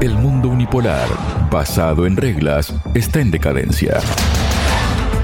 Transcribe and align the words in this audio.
El 0.00 0.14
mundo 0.14 0.50
unipolar, 0.50 1.08
basado 1.50 2.06
en 2.06 2.18
reglas, 2.18 2.74
está 2.92 3.20
en 3.20 3.30
decadencia. 3.30 3.98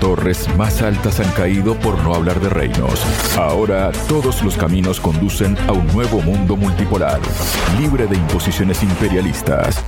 Torres 0.01 0.49
más 0.57 0.81
altas 0.81 1.21
han 1.21 1.31
caído 1.33 1.75
por 1.79 2.03
no 2.03 2.15
hablar 2.15 2.41
de 2.41 2.49
reinos. 2.49 3.05
Ahora 3.37 3.93
todos 4.09 4.43
los 4.43 4.57
caminos 4.57 4.99
conducen 4.99 5.59
a 5.69 5.73
un 5.73 5.87
nuevo 5.89 6.23
mundo 6.23 6.57
multipolar, 6.57 7.21
libre 7.79 8.07
de 8.07 8.17
imposiciones 8.17 8.83
imperialistas. 8.83 9.85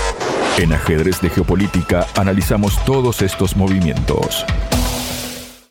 En 0.59 0.75
ajedrez 0.75 1.19
de 1.23 1.31
geopolítica 1.31 2.07
analizamos 2.15 2.85
todos 2.85 3.23
estos 3.23 3.57
movimientos. 3.57 4.45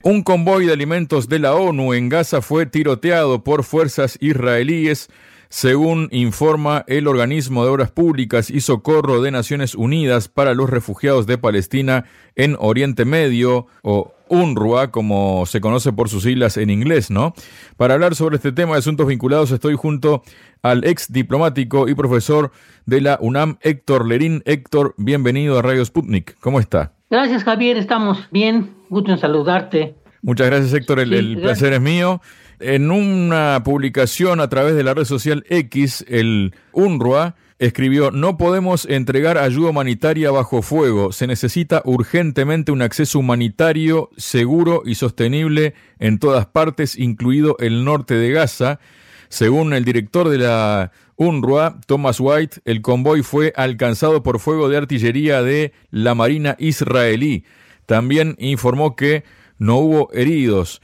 Un 0.01 0.23
convoy 0.23 0.65
de 0.65 0.73
alimentos 0.73 1.29
de 1.29 1.37
la 1.37 1.53
ONU 1.53 1.93
en 1.93 2.09
Gaza 2.09 2.41
fue 2.41 2.65
tiroteado 2.65 3.43
por 3.43 3.63
fuerzas 3.63 4.17
israelíes, 4.19 5.07
según 5.53 6.09
informa 6.11 6.83
el 6.87 7.07
Organismo 7.07 7.63
de 7.63 7.69
Obras 7.69 7.91
Públicas 7.91 8.49
y 8.49 8.59
Socorro 8.59 9.21
de 9.21 9.29
Naciones 9.29 9.75
Unidas 9.75 10.27
para 10.27 10.55
los 10.55 10.67
Refugiados 10.67 11.27
de 11.27 11.37
Palestina 11.37 12.05
en 12.35 12.57
Oriente 12.59 13.05
Medio, 13.05 13.67
o 13.83 14.15
UNRWA, 14.29 14.89
como 14.89 15.45
se 15.45 15.61
conoce 15.61 15.93
por 15.93 16.09
sus 16.09 16.23
siglas 16.23 16.57
en 16.57 16.71
inglés, 16.71 17.11
¿no? 17.11 17.35
Para 17.77 17.93
hablar 17.93 18.15
sobre 18.15 18.37
este 18.37 18.51
tema 18.51 18.73
de 18.73 18.79
asuntos 18.79 19.05
vinculados, 19.05 19.51
estoy 19.51 19.75
junto 19.75 20.23
al 20.63 20.85
ex 20.85 21.13
diplomático 21.13 21.87
y 21.87 21.93
profesor 21.93 22.51
de 22.87 23.01
la 23.01 23.19
UNAM, 23.21 23.59
Héctor 23.61 24.07
Lerín. 24.07 24.41
Héctor, 24.47 24.95
bienvenido 24.97 25.59
a 25.59 25.61
Radio 25.61 25.85
Sputnik. 25.85 26.35
¿Cómo 26.39 26.59
está? 26.59 26.93
Gracias, 27.11 27.43
Javier. 27.43 27.77
Estamos 27.77 28.27
bien. 28.31 28.71
Gusto 28.89 29.11
en 29.11 29.19
saludarte. 29.19 29.93
Muchas 30.23 30.47
gracias, 30.47 30.73
Héctor. 30.73 30.99
El, 30.99 31.13
el 31.13 31.37
placer 31.39 31.73
es 31.73 31.81
mío. 31.81 32.21
En 32.65 32.91
una 32.91 33.61
publicación 33.65 34.39
a 34.39 34.47
través 34.47 34.73
de 34.75 34.85
la 34.85 34.93
red 34.93 35.03
social 35.03 35.43
X, 35.49 36.05
el 36.07 36.55
UNRWA 36.71 37.35
escribió, 37.59 38.09
no 38.09 38.37
podemos 38.37 38.85
entregar 38.85 39.37
ayuda 39.37 39.71
humanitaria 39.71 40.31
bajo 40.31 40.61
fuego, 40.61 41.11
se 41.11 41.27
necesita 41.27 41.81
urgentemente 41.83 42.71
un 42.71 42.81
acceso 42.81 43.19
humanitario 43.19 44.11
seguro 44.15 44.83
y 44.85 44.95
sostenible 44.95 45.73
en 45.99 46.19
todas 46.19 46.45
partes, 46.45 46.97
incluido 46.97 47.57
el 47.59 47.83
norte 47.83 48.13
de 48.13 48.31
Gaza. 48.31 48.79
Según 49.27 49.73
el 49.73 49.83
director 49.83 50.29
de 50.29 50.37
la 50.37 50.93
UNRWA, 51.17 51.81
Thomas 51.85 52.21
White, 52.21 52.61
el 52.63 52.81
convoy 52.81 53.23
fue 53.23 53.51
alcanzado 53.57 54.23
por 54.23 54.39
fuego 54.39 54.69
de 54.69 54.77
artillería 54.77 55.43
de 55.43 55.73
la 55.91 56.15
Marina 56.15 56.55
israelí. 56.59 57.43
También 57.87 58.37
informó 58.39 58.95
que 58.95 59.25
no 59.57 59.79
hubo 59.79 60.13
heridos. 60.13 60.81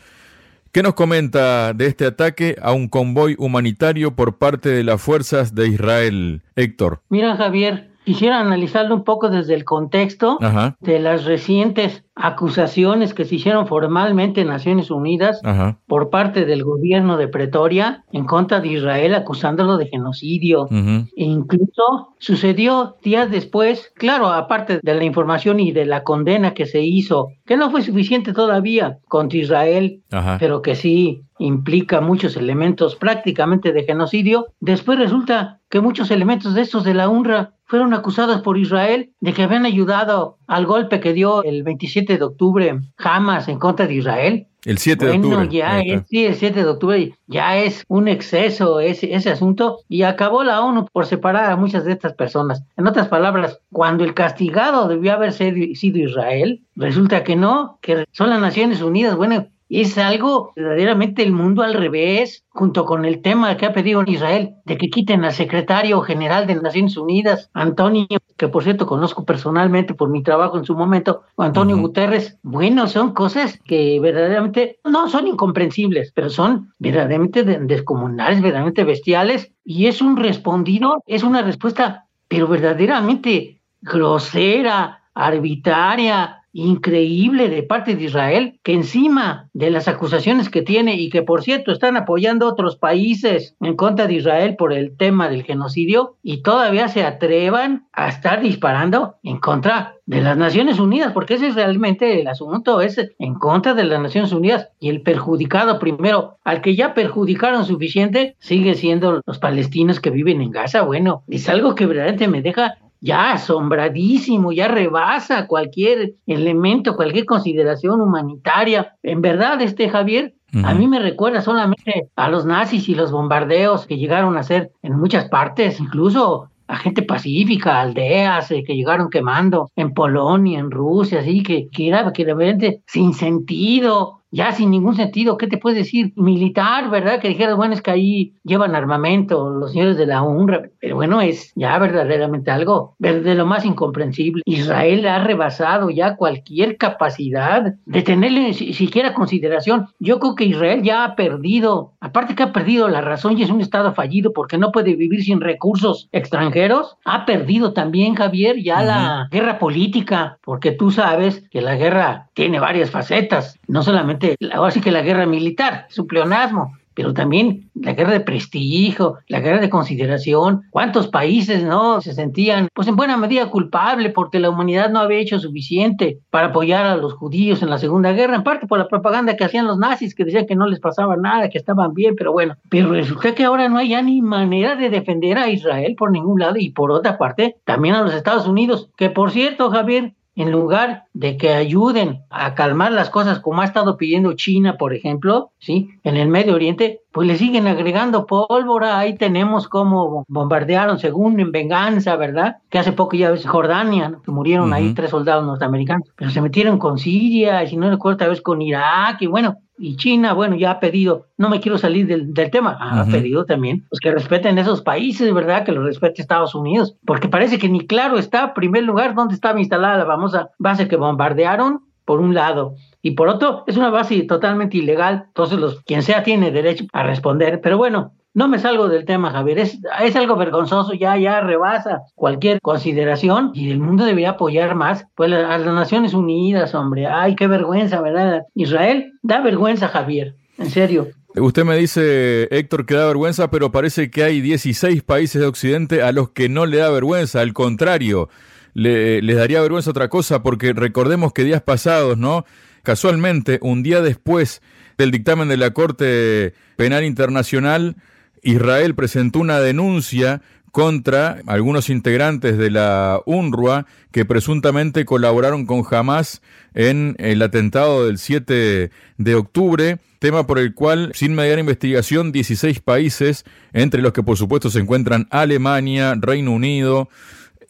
¿Qué 0.80 0.84
nos 0.84 0.94
comenta 0.94 1.74
de 1.74 1.88
este 1.88 2.06
ataque 2.06 2.56
a 2.62 2.72
un 2.72 2.88
convoy 2.88 3.36
humanitario 3.38 4.16
por 4.16 4.38
parte 4.38 4.70
de 4.70 4.86
las 4.86 5.02
fuerzas 5.02 5.54
de 5.54 5.68
Israel, 5.68 6.42
Héctor? 6.56 7.02
Mira, 7.10 7.36
Javier, 7.36 7.89
quisiera 8.04 8.40
analizarlo 8.40 8.96
un 8.96 9.04
poco 9.04 9.30
desde 9.30 9.54
el 9.54 9.66
contexto 9.66 10.38
Ajá. 10.42 10.76
de 10.80 11.00
las 11.00 11.26
recientes 11.26 12.04
acusaciones 12.16 13.14
que 13.14 13.24
se 13.24 13.36
hicieron 13.36 13.68
formalmente 13.68 14.42
en 14.42 14.48
Naciones 14.48 14.92
Unidas 14.92 15.40
Ajá. 15.44 15.78
por 15.88 16.10
parte 16.10 16.46
del 16.46 16.64
gobierno 16.64 17.18
de 17.18 17.28
Pretoria 17.28 18.04
en 18.12 18.26
contra 18.26 18.60
de 18.60 18.70
Israel 18.70 19.16
acusándolo 19.16 19.78
de 19.78 19.88
genocidio. 19.88 20.68
E 20.70 21.24
incluso 21.24 22.16
sucedió 22.18 22.98
días 23.04 23.32
después, 23.32 23.92
claro, 23.96 24.28
aparte 24.28 24.80
de 24.82 24.94
la 24.96 25.04
información 25.06 25.60
y 25.60 25.72
de 25.72 25.86
la 25.86 26.04
condena 26.04 26.54
que 26.54 26.66
se 26.66 26.82
hizo, 26.82 27.30
que 27.46 27.56
no 27.56 27.72
fue 27.72 27.82
suficiente 27.84 28.34
todavía 28.34 29.00
contra 29.08 29.40
Israel, 29.40 30.02
Ajá. 30.12 30.38
pero 30.40 30.62
que 30.62 30.76
sí 30.76 31.24
implica 31.40 32.02
muchos 32.02 32.36
elementos 32.36 32.98
prácticamente 32.98 33.72
de 33.72 33.84
genocidio, 33.84 34.48
después 34.60 35.00
resulta 35.00 35.60
que 35.70 35.80
muchos 35.80 36.12
elementos 36.12 36.54
de 36.54 36.62
estos 36.62 36.84
de 36.84 36.94
la 36.94 37.08
UNRWA 37.08 37.54
fueron 37.70 37.94
acusados 37.94 38.42
por 38.42 38.58
Israel 38.58 39.12
de 39.22 39.32
que 39.32 39.44
habían 39.44 39.66
ayudado 39.66 40.38
al 40.48 40.66
golpe 40.66 41.00
que 41.00 41.14
dio 41.14 41.44
el 41.44 41.62
27 41.64 42.18
de 42.18 42.24
octubre 42.24 42.80
Hamas 42.98 43.48
en 43.48 43.60
contra 43.60 43.86
de 43.86 43.94
Israel. 43.94 44.48
El 44.66 44.80
7 44.80 45.06
de 45.06 45.12
Bueno, 45.12 45.28
octubre. 45.38 45.58
ya 45.58 45.80
es, 45.80 46.02
sí, 46.10 46.26
el 46.26 46.36
7 46.36 46.64
de 46.64 46.70
octubre 46.70 47.14
ya 47.28 47.58
es 47.58 47.86
un 47.88 48.08
exceso 48.08 48.80
ese, 48.80 49.14
ese 49.14 49.30
asunto 49.30 49.80
y 49.88 50.02
acabó 50.02 50.44
la 50.44 50.62
ONU 50.62 50.88
por 50.92 51.06
separar 51.06 51.52
a 51.52 51.56
muchas 51.56 51.86
de 51.86 51.94
estas 51.94 52.14
personas. 52.14 52.64
En 52.76 52.88
otras 52.88 53.08
palabras, 53.08 53.60
cuando 53.72 54.04
el 54.04 54.16
castigado 54.16 54.88
debió 54.88 55.14
haber 55.14 55.32
sido 55.32 55.98
Israel, 56.00 56.64
resulta 56.76 57.24
que 57.24 57.36
no, 57.36 57.78
que 57.82 58.04
son 58.12 58.32
las 58.32 58.42
Naciones 58.42 58.82
Unidas. 58.82 59.16
Bueno, 59.16 59.48
es 59.70 59.98
algo 59.98 60.52
verdaderamente 60.56 61.22
el 61.24 61.32
mundo 61.32 61.62
al 61.62 61.76
revés, 61.76 62.44
junto 62.50 62.86
con 62.86 63.06
el 63.06 63.22
tema 63.22 63.56
que 63.56 63.66
ha 63.68 63.74
pedido 63.74 64.04
Israel 64.06 64.56
de 64.66 64.78
que 64.78 64.90
quiten 64.90 65.24
al 65.24 65.34
secretario 65.34 66.02
general 66.02 66.48
de 66.48 66.56
Naciones 66.56 66.98
Unidas, 66.98 67.50
Antonio, 67.54 68.08
que 68.38 68.48
por 68.48 68.64
cierto 68.64 68.88
conozco 68.88 69.26
personalmente 69.26 69.94
por 69.94 70.10
mi 70.10 70.24
trabajo 70.24 70.58
en 70.58 70.66
su 70.66 70.76
momento, 70.76 71.22
Antonio. 71.38 71.78
Guterres. 71.78 72.38
Bueno, 72.42 72.88
son 72.88 73.14
cosas 73.14 73.60
que 73.66 74.00
verdaderamente 74.00 74.80
no 74.84 75.08
son 75.08 75.28
incomprensibles, 75.28 76.12
pero 76.14 76.30
son 76.30 76.74
verdaderamente 76.80 77.44
de- 77.44 77.60
descomunales, 77.60 78.42
verdaderamente 78.42 78.84
bestiales, 78.84 79.52
y 79.64 79.86
es 79.88 80.02
un 80.02 80.18
respondido, 80.18 81.04
es 81.06 81.24
una 81.24 81.42
respuesta, 81.44 82.08
pero 82.28 82.48
verdaderamente 82.48 83.62
grosera, 83.82 85.04
arbitraria, 85.14 86.39
increíble 86.54 87.50
de 87.50 87.64
parte 87.64 87.96
de 87.96 88.04
Israel, 88.04 88.60
que 88.64 88.74
encima 88.74 89.50
de 89.54 89.70
las 89.70 89.88
acusaciones 89.88 90.50
que 90.50 90.62
tiene 90.62 90.96
y 90.96 91.10
que 91.10 91.22
por 91.22 91.44
cierto 91.44 91.72
están 91.72 91.98
apoyando 91.98 92.48
otros 92.48 92.76
países 92.76 93.56
en 93.60 93.76
contra 93.76 94.08
de 94.08 94.16
Israel 94.16 94.56
por 94.58 94.74
el 94.74 94.96
tema 94.98 95.30
del 95.30 95.44
genocidio 95.44 96.16
y 96.24 96.42
todavía 96.42 96.88
se 96.88 97.04
atrevan 97.04 97.88
a 97.94 98.08
estar 98.10 98.42
disparando 98.42 99.16
en 99.24 99.40
contra 99.40 99.96
de 100.06 100.22
las 100.22 100.38
Naciones 100.38 100.80
Unidas, 100.80 101.14
porque 101.14 101.36
ese 101.36 101.48
es 101.48 101.56
realmente 101.56 102.20
el 102.20 102.28
asunto, 102.28 102.82
es 102.82 103.00
en 103.20 103.36
contra 103.36 103.76
de 103.76 103.84
las 103.84 104.02
Naciones 104.02 104.32
Unidas 104.32 104.70
y 104.80 104.90
el 104.90 105.02
perjudicado 105.02 105.78
primero, 105.78 106.40
al 106.44 106.62
que 106.62 106.76
ya 106.76 106.96
perjudicaron 106.96 107.64
suficiente, 107.64 108.36
sigue 108.40 108.74
siendo 108.74 109.22
los 109.24 109.38
palestinos 109.38 110.00
que 110.00 110.10
viven 110.10 110.42
en 110.42 110.50
Gaza. 110.50 110.82
Bueno, 110.82 111.24
es 111.28 111.48
algo 111.48 111.76
que 111.76 111.86
verdaderamente 111.86 112.28
me 112.28 112.42
deja 112.42 112.78
ya 113.02 113.32
asombradísimo, 113.34 114.52
ya 114.52 114.68
rebasa 114.68 115.48
cualquier 115.48 116.14
elemento, 116.28 116.96
cualquier 116.96 117.26
consideración 117.26 118.02
humanitaria. 118.02 118.96
En 119.04 119.22
verdad, 119.22 119.62
este 119.62 119.90
Javier, 119.90 120.34
a 120.64 120.74
mí 120.74 120.88
me 120.88 121.00
recuerda 121.00 121.42
solamente 121.42 122.10
a 122.16 122.30
los 122.30 122.46
nazis 122.46 122.90
y 122.90 122.96
los 122.96 123.12
bombardeos 123.12 123.86
que 123.86 123.98
llegaron 123.98 124.36
a 124.36 124.40
hacer 124.40 124.72
en 124.82 125.00
muchas 125.00 125.30
partes, 125.30 125.80
incluso 125.80 126.50
a 126.68 126.78
gente 126.78 127.02
pacífica, 127.02 127.82
aldeas 127.82 128.52
eh, 128.52 128.64
que 128.66 128.76
llegaron 128.76 129.10
quemando 129.10 129.72
en 129.76 129.92
Polonia, 129.92 130.60
en 130.60 130.70
Rusia, 130.70 131.20
así 131.20 131.42
que, 131.42 131.68
que 131.68 131.88
era 131.88 132.14
que 132.14 132.82
sin 132.86 133.14
sentido, 133.14 134.19
ya 134.32 134.52
sin 134.52 134.72
ningún 134.72 134.96
sentido, 134.96 135.38
¿qué 135.38 135.48
te 135.48 135.58
puedes 135.58 135.78
decir? 135.80 136.14
Militar, 136.16 136.90
¿verdad? 136.90 137.20
Que 137.20 137.30
dijeras, 137.30 137.56
bueno, 137.56 137.74
es 137.74 137.82
que 137.82 137.92
ahí 137.92 138.34
llevan 138.44 138.76
armamento 138.76 139.50
los 139.50 139.72
señores 139.72 139.98
de 139.98 140.06
la 140.06 140.22
UNRWA, 140.22 140.64
pero 140.80 140.96
bueno, 140.96 141.22
es 141.22 141.52
ya 141.56 141.78
verdaderamente 141.80 142.52
algo 142.52 142.96
de 143.00 143.36
lo 143.36 143.46
más 143.46 143.66
incomprensible. 143.66 144.42
Israel 144.46 145.08
ha 145.08 145.24
rebasado 145.24 145.90
ya 145.90 146.16
cualquier 146.16 146.78
capacidad 146.78 147.74
de 147.86 148.02
tenerle 148.02 148.54
si- 148.54 148.74
siquiera 148.74 149.14
consideración. 149.14 149.88
Yo 150.00 150.20
creo 150.20 150.36
que 150.36 150.46
Israel 150.46 150.84
ya 150.84 151.04
ha 151.06 151.16
perdido, 151.16 151.94
aparte 152.00 152.36
que 152.36 152.44
ha 152.44 152.54
perdido 152.54 152.88
la 152.88 153.02
razón 153.02 153.38
y 153.38 153.44
es 153.44 153.50
un 153.50 153.62
estado 153.62 153.94
fallido 153.94 154.32
porque 154.34 154.58
no 154.58 154.72
puede 154.72 154.96
vivir 154.96 155.24
sin 155.24 155.42
recursos 155.42 156.08
extranjeros, 156.12 156.98
ha 157.06 157.26
perdido 157.26 157.74
también, 157.74 158.16
Javier, 158.16 158.58
ya 158.62 158.82
la 158.84 159.28
guerra 159.32 159.60
política, 159.60 160.38
porque 160.44 160.72
tú 160.72 160.92
sabes 160.92 161.44
que 161.50 161.62
la 161.62 161.76
guerra 161.76 162.30
tiene 162.34 162.60
varias 162.60 162.92
facetas, 162.92 163.59
no 163.70 163.84
solamente, 163.84 164.36
ahora 164.52 164.72
sí 164.72 164.82
que 164.82 164.92
la 164.92 165.04
guerra 165.04 165.28
militar, 165.28 165.86
es 165.90 166.00
un 166.00 166.08
pleonasmo, 166.08 166.74
pero 166.96 167.14
también 167.14 167.70
la 167.76 167.94
guerra 167.94 168.12
de 168.12 168.20
prestigio, 168.20 169.20
la 169.28 169.40
guerra 169.40 169.62
de 169.62 169.70
consideración. 169.70 170.64
¿Cuántos 170.72 171.08
países 171.08 171.64
no 171.64 172.02
se 172.02 172.14
sentían, 172.14 172.68
pues 172.74 172.90
en 172.90 172.98
buena 172.98 173.16
medida 173.16 173.50
culpables 173.50 174.12
porque 174.12 174.40
la 174.40 174.50
humanidad 174.50 174.90
no 174.90 175.00
había 175.00 175.20
hecho 175.20 175.40
suficiente 175.40 176.20
para 176.30 176.48
apoyar 176.48 176.86
a 176.86 176.98
los 176.98 177.14
judíos 177.14 177.62
en 177.62 177.70
la 177.70 177.78
Segunda 177.78 178.12
Guerra, 178.12 178.36
en 178.36 178.44
parte 178.44 178.68
por 178.68 178.80
la 178.80 178.90
propaganda 178.90 179.38
que 179.38 179.46
hacían 179.46 179.68
los 179.68 179.78
nazis 179.78 180.14
que 180.14 180.26
decían 180.26 180.46
que 180.46 180.58
no 180.58 180.68
les 180.68 180.82
pasaba 180.82 181.16
nada, 181.16 181.50
que 181.50 181.58
estaban 181.58 181.94
bien, 181.94 182.16
pero 182.18 182.34
bueno, 182.34 182.56
pero 182.70 182.92
resulta 182.92 183.34
que 183.34 183.46
ahora 183.46 183.70
no 183.70 183.78
hay 183.78 183.90
ya 183.90 184.02
ni 184.02 184.22
manera 184.22 184.76
de 184.76 184.90
defender 184.90 185.38
a 185.38 185.50
Israel 185.50 185.96
por 185.98 186.12
ningún 186.12 186.40
lado 186.40 186.58
y 186.58 186.72
por 186.72 186.92
otra 186.92 187.18
parte 187.18 187.56
también 187.64 187.96
a 187.96 188.02
los 188.02 188.14
Estados 188.14 188.46
Unidos, 188.46 188.90
que 188.98 189.10
por 189.10 189.32
cierto, 189.32 189.70
Javier, 189.70 190.16
en 190.36 190.52
lugar 190.52 191.04
de 191.14 191.38
que 191.38 191.54
ayuden 191.54 192.24
a 192.30 192.56
calmar 192.56 192.92
las 192.92 193.10
cosas 193.10 193.40
como 193.40 193.62
ha 193.62 193.66
estado 193.66 193.98
pidiendo 193.98 194.34
China, 194.34 194.78
por 194.78 194.94
ejemplo, 194.94 195.52
¿sí? 195.60 195.90
En 196.04 196.18
el 196.18 196.28
Medio 196.30 196.56
Oriente, 196.56 197.02
pues 197.12 197.28
le 197.28 197.38
siguen 197.38 197.68
agregando 197.68 198.26
pólvora. 198.26 199.00
Ahí 199.00 199.16
tenemos 199.16 199.68
cómo 199.68 200.26
bombardearon, 200.28 201.00
según 201.00 201.40
en 201.40 201.52
venganza, 201.52 202.16
¿verdad? 202.16 202.58
Que 202.70 202.80
hace 202.80 202.92
poco 202.92 203.16
ya 203.16 203.32
ves 203.32 203.46
Jordania, 203.46 204.20
que 204.24 204.32
murieron 204.32 204.74
ahí 204.74 204.94
tres 204.94 205.10
soldados 205.10 205.46
norteamericanos, 205.46 206.08
pero 206.16 206.30
se 206.30 206.42
metieron 206.42 206.78
con 206.78 206.98
Siria, 206.98 207.64
y 207.64 207.68
si 207.68 207.78
no 207.78 207.90
recuerdo, 207.90 208.18
tal 208.18 208.30
vez 208.30 208.42
con 208.42 208.62
Irak, 208.62 209.22
y 209.22 209.28
bueno, 209.28 209.58
y 209.80 209.96
China, 209.96 210.34
bueno, 210.34 210.56
ya 210.56 210.72
ha 210.72 210.80
pedido, 210.80 211.28
no 211.38 211.50
me 211.50 211.62
quiero 211.62 211.78
salir 211.78 212.06
del, 212.06 212.34
tema, 212.52 212.78
ha 212.80 213.06
pedido 213.06 213.46
también, 213.46 213.86
pues 213.90 214.02
que 214.02 214.12
respeten 214.12 214.58
esos 214.58 214.82
países, 214.82 215.34
¿verdad? 215.34 215.64
Que 215.64 215.72
lo 215.72 215.84
respete 215.84 216.22
Estados 216.22 216.54
Unidos, 216.54 216.98
porque 217.06 217.30
parece 217.30 217.58
que 217.58 217.70
ni 217.70 217.88
claro 217.88 218.18
está, 218.18 218.44
en 218.44 218.54
primer 218.54 218.84
lugar, 218.84 219.16
dónde 219.16 219.36
estaba 219.36 219.60
instalada 219.60 219.98
la 219.98 220.06
famosa 220.06 220.50
base 220.58 220.88
que 220.90 220.98
bombardearon, 220.98 221.82
por 222.10 222.22
un 222.22 222.34
lado, 222.34 222.74
y 223.04 223.12
por 223.12 223.28
otro, 223.28 223.64
es 223.68 223.78
una 223.78 223.92
base 223.92 224.24
totalmente 224.24 224.78
ilegal, 224.78 225.26
entonces 225.28 225.60
los, 225.60 225.84
quien 225.84 226.02
sea 226.02 226.24
tiene 226.24 226.50
derecho 226.50 226.86
a 226.92 227.04
responder, 227.04 227.62
pero 227.62 227.78
bueno, 227.78 228.14
no 228.34 228.48
me 228.48 228.58
salgo 228.58 228.90
del 228.90 229.06
tema, 229.06 229.30
Javier. 229.30 229.60
Es, 229.60 229.78
es 230.02 230.16
algo 230.16 230.36
vergonzoso, 230.36 230.94
ya, 230.94 231.16
ya 231.18 231.40
rebasa 231.42 232.02
cualquier 232.16 232.62
consideración 232.62 233.52
y 233.54 233.70
el 233.70 233.78
mundo 233.78 234.06
debería 234.06 234.32
apoyar 234.32 234.74
más. 234.74 235.06
Pues 235.14 235.32
a 235.32 235.60
las 235.60 235.66
Naciones 235.68 236.16
Unidas, 236.16 236.74
hombre. 236.74 237.06
Ay, 237.06 237.36
qué 237.36 237.46
vergüenza, 237.46 238.02
¿verdad? 238.02 238.42
Israel 238.56 239.14
da 239.22 239.42
vergüenza, 239.42 239.88
Javier. 239.88 240.34
En 240.58 240.72
serio. 240.72 241.10
Usted 241.36 241.64
me 241.64 241.78
dice, 241.78 242.48
Héctor, 242.50 242.88
que 242.88 242.96
da 242.96 243.06
vergüenza, 243.06 243.52
pero 243.52 243.72
parece 243.72 244.10
que 244.10 244.24
hay 244.24 244.42
16 244.42 245.04
países 245.04 245.40
de 245.40 245.48
Occidente 245.48 246.02
a 246.02 246.12
los 246.12 246.32
que 246.32 246.50
no 246.50 246.66
le 246.66 246.78
da 246.78 246.90
vergüenza. 246.90 247.42
Al 247.42 247.54
contrario, 247.54 248.30
le, 248.74 249.22
les 249.22 249.36
daría 249.36 249.62
vergüenza 249.62 249.92
otra 249.92 250.10
cosa, 250.10 250.44
porque 250.44 250.74
recordemos 250.74 251.34
que 251.34 251.44
días 251.44 251.62
pasados, 251.62 252.18
¿no? 252.18 252.46
Casualmente, 252.84 253.60
un 253.62 253.84
día 253.84 254.02
después 254.02 254.62
del 254.98 255.12
dictamen 255.12 255.48
de 255.48 255.58
la 255.58 255.72
Corte 255.72 256.54
Penal 256.76 257.04
Internacional, 257.04 257.96
Israel 258.42 258.96
presentó 258.96 259.40
una 259.40 259.60
denuncia 259.60 260.42
contra 260.72 261.42
algunos 261.48 261.90
integrantes 261.90 262.58
de 262.58 262.70
la 262.70 263.22
UNRWA 263.26 263.86
que 264.12 264.26
presuntamente 264.26 265.06
colaboraron 265.06 265.66
con 265.66 265.84
Hamas 265.90 266.42
en 266.74 267.16
el 267.18 267.42
atentado 267.42 268.06
del 268.06 268.18
7 268.18 268.92
de 269.18 269.36
octubre, 269.36 270.00
tema 270.20 270.46
por 270.46 270.60
el 270.60 270.74
cual, 270.74 271.12
sin 271.16 271.34
mediar 271.34 271.60
investigación, 271.60 272.32
16 272.32 272.82
países, 272.82 273.46
entre 273.74 274.02
los 274.02 274.14
que 274.14 274.24
por 274.24 274.38
supuesto 274.38 274.70
se 274.70 274.80
encuentran 274.80 275.28
Alemania, 275.32 276.16
Reino 276.20 276.52
Unido, 276.52 277.10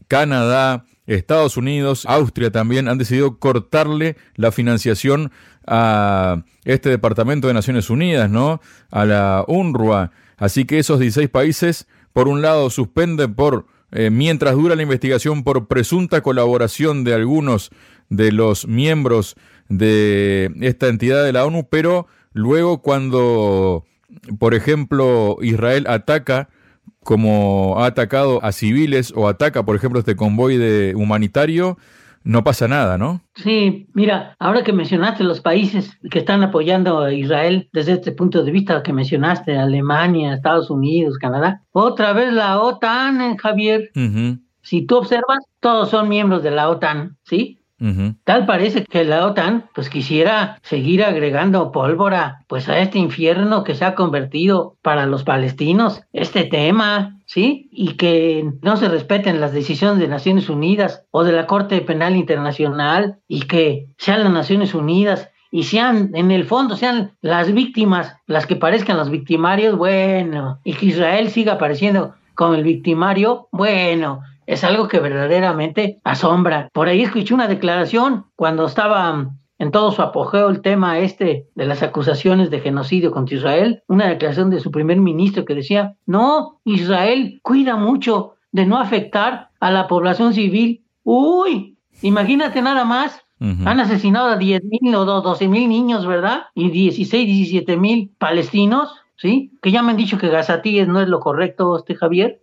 Canadá, 0.10 0.86
Estados 1.08 1.56
Unidos, 1.56 2.06
Austria 2.08 2.52
también, 2.52 2.90
han 2.90 2.98
decidido 2.98 3.38
cortarle 3.38 4.18
la 4.36 4.52
financiación 4.52 5.32
a 5.66 6.44
este 6.66 6.90
Departamento 6.90 7.48
de 7.48 7.54
Naciones 7.54 7.90
Unidas, 7.90 8.30
¿no? 8.30 8.60
A 8.92 9.06
la 9.06 9.46
UNRWA. 9.48 10.12
Así 10.36 10.66
que 10.66 10.80
esos 10.80 11.00
16 11.00 11.30
países, 11.30 11.88
por 12.12 12.28
un 12.28 12.42
lado, 12.42 12.70
suspenden 12.70 13.36
por, 13.36 13.68
eh, 13.92 14.10
mientras 14.10 14.56
dura 14.56 14.76
la 14.76 14.84
investigación, 14.84 15.44
por 15.44 15.68
presunta 15.68 16.22
colaboración 16.22 17.04
de 17.04 17.14
algunos 17.14 17.70
de 18.10 18.32
los 18.32 18.68
miembros 18.68 19.36
de 19.68 20.52
esta 20.62 20.88
entidad 20.88 21.24
de 21.24 21.34
la 21.34 21.46
ONU, 21.46 21.68
pero 21.70 22.08
luego 22.34 22.82
cuando, 22.82 23.86
por 24.40 24.56
ejemplo, 24.56 25.38
Israel 25.42 25.86
ataca 25.88 26.50
como 27.04 27.76
ha 27.78 27.88
atacado 27.88 28.44
a 28.44 28.52
civiles 28.52 29.14
o 29.16 29.28
ataca, 29.28 29.64
por 29.64 29.76
ejemplo, 29.76 30.00
este 30.00 30.16
convoy 30.16 30.58
de 30.58 30.94
humanitario, 30.96 31.78
no 32.24 32.44
pasa 32.44 32.68
nada, 32.68 32.98
¿no? 32.98 33.22
Sí, 33.36 33.88
mira, 33.94 34.36
ahora 34.40 34.64
que 34.64 34.74
mencionaste 34.74 35.24
los 35.24 35.42
países 35.42 35.98
que 36.12 36.20
están 36.20 36.44
apoyando 36.44 37.00
a 37.00 37.14
Israel 37.14 37.70
desde 37.72 37.94
este 37.94 38.12
punto 38.12 38.44
de 38.44 38.52
vista 38.52 38.84
que 38.84 38.94
mencionaste, 38.94 39.58
Alemania, 39.58 40.34
Estados 40.34 40.70
Unidos, 40.70 41.18
Canadá, 41.18 41.64
otra 41.72 42.14
vez 42.14 42.34
la 42.34 42.60
OTAN, 42.60 43.22
eh, 43.22 43.38
Javier. 43.40 43.92
Si 44.62 44.86
tú 44.86 44.98
observas, 44.98 45.40
todos 45.62 45.90
son 45.90 46.10
miembros 46.10 46.44
de 46.44 46.52
la 46.52 46.70
OTAN, 46.70 47.18
¿sí? 47.24 47.59
Tal 48.26 48.46
parece 48.46 48.84
que 48.84 49.06
la 49.06 49.26
OTAN 49.26 49.70
pues 49.74 49.90
quisiera 49.90 50.60
seguir 50.64 51.04
agregando 51.04 51.72
pólvora 51.72 52.44
pues 52.48 52.68
a 52.68 52.80
este 52.80 53.00
infierno 53.00 53.64
que 53.64 53.76
se 53.76 53.86
ha 53.86 53.96
convertido 53.96 54.76
para 54.82 55.06
los 55.06 55.24
palestinos 55.24 56.02
este 56.12 56.44
tema, 56.44 57.20
¿sí? 57.26 57.70
Y 57.72 57.94
que 57.94 58.52
no 58.62 58.76
se 58.76 58.90
respeten 58.90 59.40
las 59.40 59.54
decisiones 59.54 60.00
de 60.00 60.10
Naciones 60.10 60.50
Unidas 60.50 61.06
o 61.12 61.24
de 61.24 61.32
la 61.32 61.48
Corte 61.48 61.80
Penal 61.82 62.16
Internacional 62.18 63.20
y 63.28 63.42
que 63.42 63.88
sean 63.98 64.24
las 64.24 64.34
Naciones 64.34 64.74
Unidas 64.74 65.30
y 65.52 65.64
sean 65.64 66.12
en 66.14 66.32
el 66.32 66.46
fondo 66.46 66.76
sean 66.76 67.14
las 67.22 67.54
víctimas 67.54 68.18
las 68.28 68.46
que 68.46 68.56
parezcan 68.56 68.98
los 68.98 69.10
victimarios, 69.10 69.78
bueno, 69.78 70.60
y 70.64 70.74
que 70.74 70.88
Israel 70.88 71.30
siga 71.30 71.54
apareciendo 71.54 72.14
como 72.36 72.54
el 72.54 72.64
victimario, 72.64 73.48
bueno, 73.52 74.22
es 74.50 74.64
algo 74.64 74.88
que 74.88 75.00
verdaderamente 75.00 76.00
asombra. 76.04 76.70
Por 76.74 76.88
ahí 76.88 77.04
escuché 77.04 77.36
una 77.36 77.48
declaración 77.48 78.26
cuando 78.36 78.66
estaba 78.66 79.30
en 79.60 79.72
todo 79.72 79.92
su 79.92 80.02
apogeo 80.02 80.50
el 80.50 80.62
tema 80.62 80.98
este 80.98 81.46
de 81.54 81.66
las 81.68 81.84
acusaciones 81.84 82.50
de 82.50 82.60
genocidio 82.60 83.12
contra 83.12 83.36
Israel, 83.36 83.84
una 83.88 84.08
declaración 84.08 84.50
de 84.50 84.60
su 84.60 84.72
primer 84.72 84.98
ministro 84.98 85.46
que 85.46 85.54
decía, 85.54 85.98
no, 86.08 86.60
Israel 86.64 87.40
cuida 87.44 87.76
mucho 87.76 88.38
de 88.52 88.66
no 88.66 88.80
afectar 88.80 89.50
a 89.60 89.70
la 89.70 89.88
población 89.88 90.34
civil. 90.34 90.84
Uy, 91.04 91.78
imagínate 92.02 92.64
nada 92.64 92.86
más, 92.86 93.22
han 93.40 93.80
asesinado 93.80 94.30
a 94.30 94.36
10 94.36 94.64
mil 94.66 94.96
o 94.96 95.06
12 95.06 95.48
mil 95.48 95.70
niños, 95.70 96.08
¿verdad? 96.08 96.48
Y 96.56 96.72
16, 96.72 97.26
17 97.26 97.78
mil 97.78 98.12
palestinos. 98.18 98.99
¿Sí? 99.20 99.52
Que 99.62 99.72
ya 99.72 99.84
me 99.84 99.92
han 99.92 99.98
dicho 99.98 100.18
que 100.18 100.30
gazatíes 100.30 100.88
no 100.88 101.02
es 101.02 101.08
lo 101.08 101.20
correcto, 101.20 101.78
este 101.78 101.96
Javier, 101.96 102.42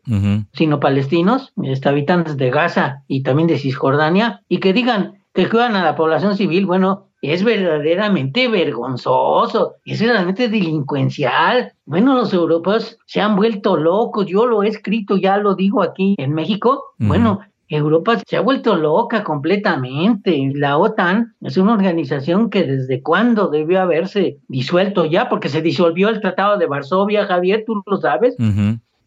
sino 0.53 0.79
palestinos, 0.79 1.53
este, 1.63 1.89
habitantes 1.89 2.37
de 2.37 2.51
Gaza 2.51 3.03
y 3.09 3.23
también 3.23 3.49
de 3.49 3.59
Cisjordania, 3.59 4.43
y 4.49 4.59
que 4.59 4.73
digan 4.73 5.23
que 5.33 5.49
cuidan 5.49 5.77
a 5.77 5.85
la 5.85 5.97
población 5.97 6.37
civil, 6.37 6.67
bueno, 6.67 7.09
es 7.23 7.45
verdaderamente 7.45 8.49
vergonzoso, 8.49 9.75
es 9.85 10.01
verdaderamente 10.01 10.49
delincuencial. 10.49 11.73
Bueno, 11.85 12.15
los 12.15 12.33
europeos 12.33 12.99
se 13.07 13.21
han 13.21 13.37
vuelto 13.37 13.77
locos, 13.77 14.27
yo 14.27 14.47
lo 14.47 14.63
he 14.63 14.69
escrito, 14.69 15.17
ya 15.17 15.37
lo 15.39 15.55
digo 15.55 15.83
aquí 15.83 16.15
en 16.19 16.33
México. 16.35 16.95
Bueno, 16.99 17.41
Europa 17.69 18.21
se 18.27 18.37
ha 18.37 18.41
vuelto 18.41 18.77
loca 18.77 19.25
completamente. 19.25 20.53
La 20.55 20.79
OTAN 20.79 21.35
es 21.41 21.57
una 21.57 21.73
organización 21.73 22.51
que 22.51 22.65
desde 22.65 23.03
cuándo 23.03 23.49
debió 23.49 23.81
haberse 23.81 24.39
disuelto 24.49 25.05
ya, 25.05 25.29
porque 25.29 25.49
se 25.49 25.63
disolvió 25.63 26.09
el 26.09 26.21
Tratado 26.21 26.59
de 26.59 26.67
Varsovia, 26.67 27.27
Javier, 27.27 27.65
tú 27.67 27.83
lo 27.87 27.97
sabes. 27.97 28.37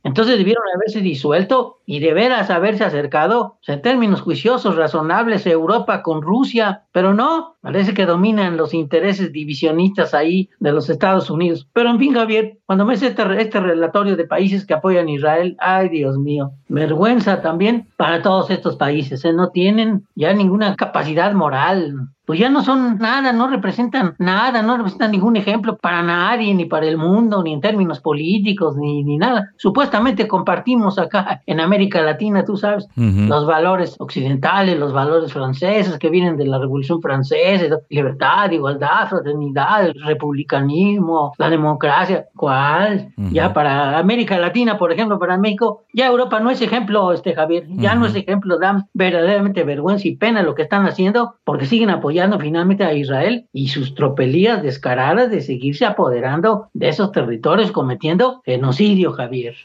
Entonces 0.04 0.38
debieron 0.38 0.64
haberse 0.76 1.02
disuelto 1.02 1.79
y 1.90 2.00
de 2.02 2.14
veras 2.14 2.52
haberse 2.52 2.84
acercado 2.84 3.58
en 3.66 3.82
términos 3.82 4.22
juiciosos, 4.22 4.76
razonables, 4.76 5.48
Europa 5.48 6.04
con 6.04 6.22
Rusia, 6.22 6.84
pero 6.92 7.16
no, 7.16 7.56
parece 7.62 7.96
que 7.96 8.06
dominan 8.06 8.58
los 8.58 8.76
intereses 8.76 9.32
divisionistas 9.32 10.14
ahí 10.14 10.52
de 10.60 10.72
los 10.72 10.88
Estados 10.92 11.32
Unidos. 11.32 11.68
Pero 11.74 11.90
en 11.90 11.98
fin, 11.98 12.14
Javier, 12.14 12.60
cuando 12.68 12.88
hace 12.88 13.08
este, 13.08 13.24
este 13.42 13.60
relatorio 13.60 14.16
de 14.16 14.26
países 14.26 14.68
que 14.68 14.76
apoyan 14.76 15.08
a 15.08 15.12
Israel, 15.12 15.58
ay 15.60 15.90
Dios 15.90 16.20
mío, 16.20 16.52
vergüenza 16.68 17.42
también 17.42 17.88
para 17.98 18.22
todos 18.22 18.52
estos 18.52 18.76
países, 18.76 19.26
¿eh? 19.26 19.34
no 19.34 19.50
tienen 19.50 20.06
ya 20.14 20.32
ninguna 20.32 20.76
capacidad 20.76 21.34
moral, 21.34 21.96
pues 22.30 22.40
ya 22.40 22.52
no 22.52 22.64
son 22.64 23.00
nada, 23.00 23.34
no 23.34 23.48
representan 23.48 24.14
nada, 24.20 24.62
no 24.62 24.78
representan 24.78 25.10
ningún 25.10 25.36
ejemplo 25.36 25.78
para 25.78 26.04
nadie, 26.04 26.54
ni 26.54 26.66
para 26.66 26.86
el 26.86 26.96
mundo, 26.96 27.42
ni 27.42 27.54
en 27.54 27.60
términos 27.60 28.02
políticos, 28.02 28.78
ni, 28.78 29.04
ni 29.04 29.18
nada. 29.18 29.50
Supuestamente 29.58 30.28
compartimos 30.28 31.00
acá 31.00 31.42
en 31.48 31.60
América 31.60 31.79
Latina, 31.88 32.44
tú 32.46 32.58
sabes, 32.58 32.88
los 32.96 33.46
valores 33.46 33.96
occidentales, 34.00 34.78
los 34.78 34.94
valores 34.94 35.32
franceses 35.32 35.98
que 35.98 36.10
vienen 36.10 36.38
de 36.38 36.46
la 36.46 36.60
Revolución 36.60 37.02
Francesa, 37.02 37.80
libertad, 37.90 38.52
igualdad, 38.52 39.10
fraternidad, 39.10 39.86
el 39.86 39.94
republicanismo, 40.04 41.34
la 41.38 41.50
democracia. 41.50 42.26
¿Cuál? 42.36 43.10
Ya 43.32 43.54
para 43.54 43.98
América 43.98 44.38
Latina, 44.38 44.78
por 44.78 44.92
ejemplo, 44.92 45.20
para 45.20 45.38
México, 45.38 45.84
ya 45.94 46.08
Europa 46.08 46.40
no 46.40 46.50
es 46.50 46.62
ejemplo, 46.62 47.12
este 47.14 47.34
Javier, 47.34 47.66
ya 47.70 47.96
no 47.96 48.06
es 48.06 48.16
ejemplo, 48.16 48.58
dan 48.60 48.88
verdaderamente 48.94 49.64
vergüenza 49.64 50.08
y 50.08 50.16
pena 50.16 50.44
lo 50.44 50.56
que 50.56 50.64
están 50.64 50.86
haciendo 50.86 51.36
porque 51.44 51.66
siguen 51.66 51.90
apoyando 51.90 52.40
finalmente 52.40 52.84
a 52.84 52.94
Israel 52.94 53.46
y 53.54 53.70
sus 53.70 53.96
tropelías 53.96 54.62
descaradas 54.62 55.32
de 55.32 55.42
seguirse 55.42 55.86
apoderando 55.86 56.68
de 56.74 56.90
esos 56.90 57.12
territorios 57.12 57.72
cometiendo 57.72 58.42
genocidio, 58.46 59.12
Javier. 59.14 59.56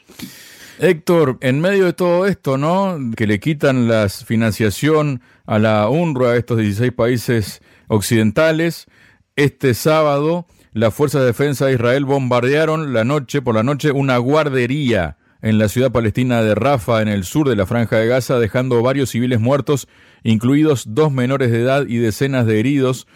Héctor, 0.79 1.37
en 1.41 1.61
medio 1.61 1.85
de 1.85 1.93
todo 1.93 2.25
esto, 2.25 2.57
¿no? 2.57 2.97
Que 3.15 3.27
le 3.27 3.39
quitan 3.39 3.87
la 3.87 4.09
financiación 4.09 5.21
a 5.45 5.59
la 5.59 5.89
UNRWA 5.89 6.31
a 6.31 6.35
estos 6.37 6.57
16 6.57 6.91
países 6.91 7.61
occidentales, 7.87 8.87
este 9.35 9.73
sábado 9.73 10.47
las 10.75 10.93
fuerzas 10.93 11.21
de 11.21 11.27
defensa 11.27 11.67
de 11.67 11.75
Israel 11.75 12.03
bombardearon 12.03 12.91
la 12.91 13.05
noche 13.05 13.41
por 13.41 13.55
la 13.55 13.63
noche 13.63 13.91
una 13.91 14.17
guardería 14.17 15.15
en 15.41 15.57
la 15.57 15.69
ciudad 15.69 15.93
palestina 15.93 16.41
de 16.41 16.53
Rafa, 16.53 17.01
en 17.01 17.07
el 17.07 17.23
sur 17.23 17.47
de 17.47 17.55
la 17.55 17.65
franja 17.65 17.95
de 17.95 18.07
Gaza, 18.07 18.39
dejando 18.39 18.81
varios 18.81 19.11
civiles 19.11 19.39
muertos, 19.39 19.87
incluidos 20.23 20.83
dos 20.89 21.13
menores 21.13 21.49
de 21.49 21.61
edad 21.61 21.85
y 21.87 21.95
decenas 21.95 22.45
de 22.45 22.59
heridos. 22.59 23.07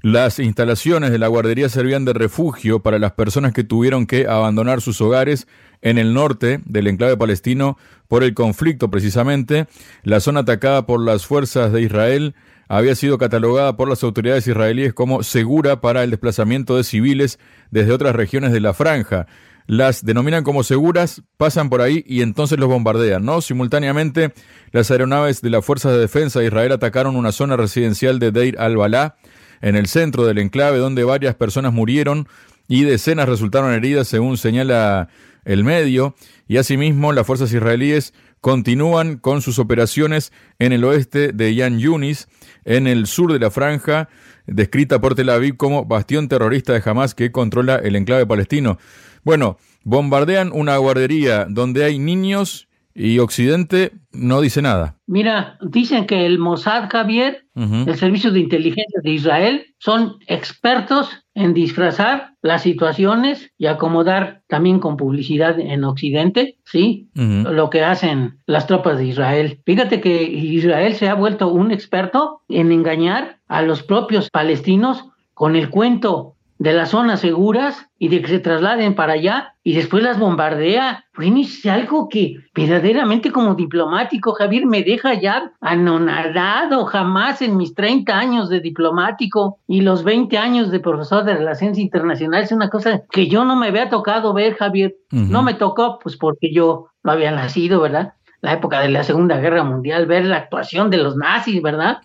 Las 0.00 0.38
instalaciones 0.38 1.10
de 1.10 1.18
la 1.18 1.26
guardería 1.26 1.68
servían 1.68 2.04
de 2.04 2.12
refugio 2.12 2.80
para 2.80 3.00
las 3.00 3.12
personas 3.12 3.52
que 3.52 3.64
tuvieron 3.64 4.06
que 4.06 4.28
abandonar 4.28 4.80
sus 4.80 5.00
hogares 5.00 5.48
en 5.82 5.98
el 5.98 6.14
norte 6.14 6.60
del 6.66 6.86
enclave 6.86 7.16
palestino 7.16 7.76
por 8.06 8.22
el 8.22 8.32
conflicto 8.32 8.90
precisamente. 8.90 9.66
La 10.04 10.20
zona 10.20 10.40
atacada 10.40 10.86
por 10.86 11.00
las 11.00 11.26
fuerzas 11.26 11.72
de 11.72 11.82
Israel 11.82 12.36
había 12.68 12.94
sido 12.94 13.18
catalogada 13.18 13.76
por 13.76 13.88
las 13.88 14.04
autoridades 14.04 14.46
israelíes 14.46 14.94
como 14.94 15.24
segura 15.24 15.80
para 15.80 16.04
el 16.04 16.10
desplazamiento 16.10 16.76
de 16.76 16.84
civiles 16.84 17.40
desde 17.70 17.92
otras 17.92 18.14
regiones 18.14 18.52
de 18.52 18.60
la 18.60 18.74
franja. 18.74 19.26
Las 19.66 20.04
denominan 20.04 20.44
como 20.44 20.62
seguras, 20.62 21.22
pasan 21.36 21.68
por 21.68 21.82
ahí 21.82 22.04
y 22.06 22.22
entonces 22.22 22.58
los 22.58 22.68
bombardean, 22.68 23.24
¿no? 23.24 23.40
Simultáneamente, 23.40 24.32
las 24.70 24.90
aeronaves 24.90 25.42
de 25.42 25.50
las 25.50 25.64
Fuerzas 25.64 25.92
de 25.92 25.98
Defensa 25.98 26.40
de 26.40 26.46
Israel 26.46 26.72
atacaron 26.72 27.16
una 27.16 27.32
zona 27.32 27.56
residencial 27.56 28.18
de 28.18 28.30
Deir 28.30 28.58
al-Balá, 28.58 29.16
en 29.60 29.76
el 29.76 29.86
centro 29.86 30.26
del 30.26 30.38
enclave, 30.38 30.78
donde 30.78 31.04
varias 31.04 31.34
personas 31.34 31.72
murieron 31.72 32.28
y 32.68 32.84
decenas 32.84 33.28
resultaron 33.28 33.72
heridas, 33.72 34.08
según 34.08 34.36
señala 34.36 35.08
el 35.44 35.64
medio, 35.64 36.14
y 36.46 36.58
asimismo 36.58 37.12
las 37.12 37.26
fuerzas 37.26 37.52
israelíes 37.52 38.12
continúan 38.40 39.16
con 39.16 39.42
sus 39.42 39.58
operaciones 39.58 40.32
en 40.58 40.72
el 40.72 40.84
oeste 40.84 41.32
de 41.32 41.54
Yan 41.54 41.78
Yunis, 41.78 42.28
en 42.64 42.86
el 42.86 43.06
sur 43.06 43.32
de 43.32 43.38
la 43.38 43.50
franja, 43.50 44.08
descrita 44.46 45.00
por 45.00 45.14
Tel 45.14 45.30
Aviv 45.30 45.56
como 45.56 45.84
bastión 45.84 46.28
terrorista 46.28 46.72
de 46.72 46.82
Hamas 46.84 47.14
que 47.14 47.32
controla 47.32 47.76
el 47.76 47.96
enclave 47.96 48.26
palestino. 48.26 48.78
Bueno, 49.24 49.58
bombardean 49.84 50.52
una 50.52 50.76
guardería 50.76 51.46
donde 51.48 51.84
hay 51.84 51.98
niños 51.98 52.67
y 52.98 53.20
Occidente 53.20 53.92
no 54.12 54.40
dice 54.40 54.60
nada. 54.60 54.96
Mira, 55.06 55.56
dicen 55.62 56.06
que 56.06 56.26
el 56.26 56.38
Mossad, 56.38 56.90
Javier, 56.90 57.46
el 57.54 57.96
Servicio 57.96 58.30
de 58.32 58.40
Inteligencia 58.40 59.00
de 59.02 59.10
Israel, 59.10 59.66
son 59.78 60.16
expertos 60.26 61.24
en 61.34 61.54
disfrazar 61.54 62.34
las 62.42 62.62
situaciones 62.62 63.52
y 63.56 63.66
acomodar 63.66 64.42
también 64.48 64.80
con 64.80 64.96
publicidad 64.96 65.58
en 65.60 65.84
Occidente, 65.84 66.58
¿sí? 66.64 67.08
Lo 67.14 67.70
que 67.70 67.84
hacen 67.84 68.38
las 68.46 68.66
tropas 68.66 68.98
de 68.98 69.06
Israel. 69.06 69.60
Fíjate 69.64 70.00
que 70.00 70.24
Israel 70.24 70.94
se 70.94 71.08
ha 71.08 71.14
vuelto 71.14 71.48
un 71.48 71.70
experto 71.70 72.42
en 72.48 72.72
engañar 72.72 73.38
a 73.46 73.62
los 73.62 73.82
propios 73.84 74.28
palestinos 74.30 75.04
con 75.34 75.54
el 75.54 75.70
cuento 75.70 76.34
de 76.58 76.72
las 76.72 76.90
zonas 76.90 77.20
seguras 77.20 77.88
y 77.98 78.08
de 78.08 78.20
que 78.20 78.28
se 78.28 78.38
trasladen 78.40 78.94
para 78.94 79.14
allá 79.14 79.54
y 79.62 79.74
después 79.74 80.02
las 80.02 80.18
bombardea. 80.18 81.04
Bueno, 81.16 81.38
es 81.40 81.64
algo 81.66 82.08
que 82.08 82.36
verdaderamente 82.54 83.30
como 83.30 83.54
diplomático, 83.54 84.32
Javier, 84.32 84.66
me 84.66 84.82
deja 84.82 85.14
ya 85.14 85.52
anonadado. 85.60 86.84
Jamás 86.86 87.42
en 87.42 87.56
mis 87.56 87.74
30 87.74 88.16
años 88.16 88.48
de 88.48 88.60
diplomático 88.60 89.58
y 89.66 89.82
los 89.82 90.02
20 90.04 90.36
años 90.36 90.70
de 90.70 90.80
profesor 90.80 91.24
de 91.24 91.36
Relaciones 91.36 91.78
Internacionales, 91.78 92.46
es 92.46 92.56
una 92.56 92.70
cosa 92.70 93.02
que 93.10 93.28
yo 93.28 93.44
no 93.44 93.56
me 93.56 93.68
había 93.68 93.88
tocado 93.88 94.32
ver, 94.32 94.54
Javier. 94.54 94.96
No 95.10 95.42
me 95.42 95.54
tocó, 95.54 95.98
pues 96.02 96.16
porque 96.16 96.52
yo 96.52 96.88
no 97.04 97.12
había 97.12 97.30
nacido, 97.30 97.80
¿verdad? 97.80 98.14
La 98.40 98.52
época 98.52 98.80
de 98.80 98.88
la 98.88 99.04
Segunda 99.04 99.38
Guerra 99.38 99.64
Mundial, 99.64 100.06
ver 100.06 100.24
la 100.24 100.36
actuación 100.36 100.90
de 100.90 100.98
los 100.98 101.16
nazis, 101.16 101.62
¿verdad? 101.62 101.98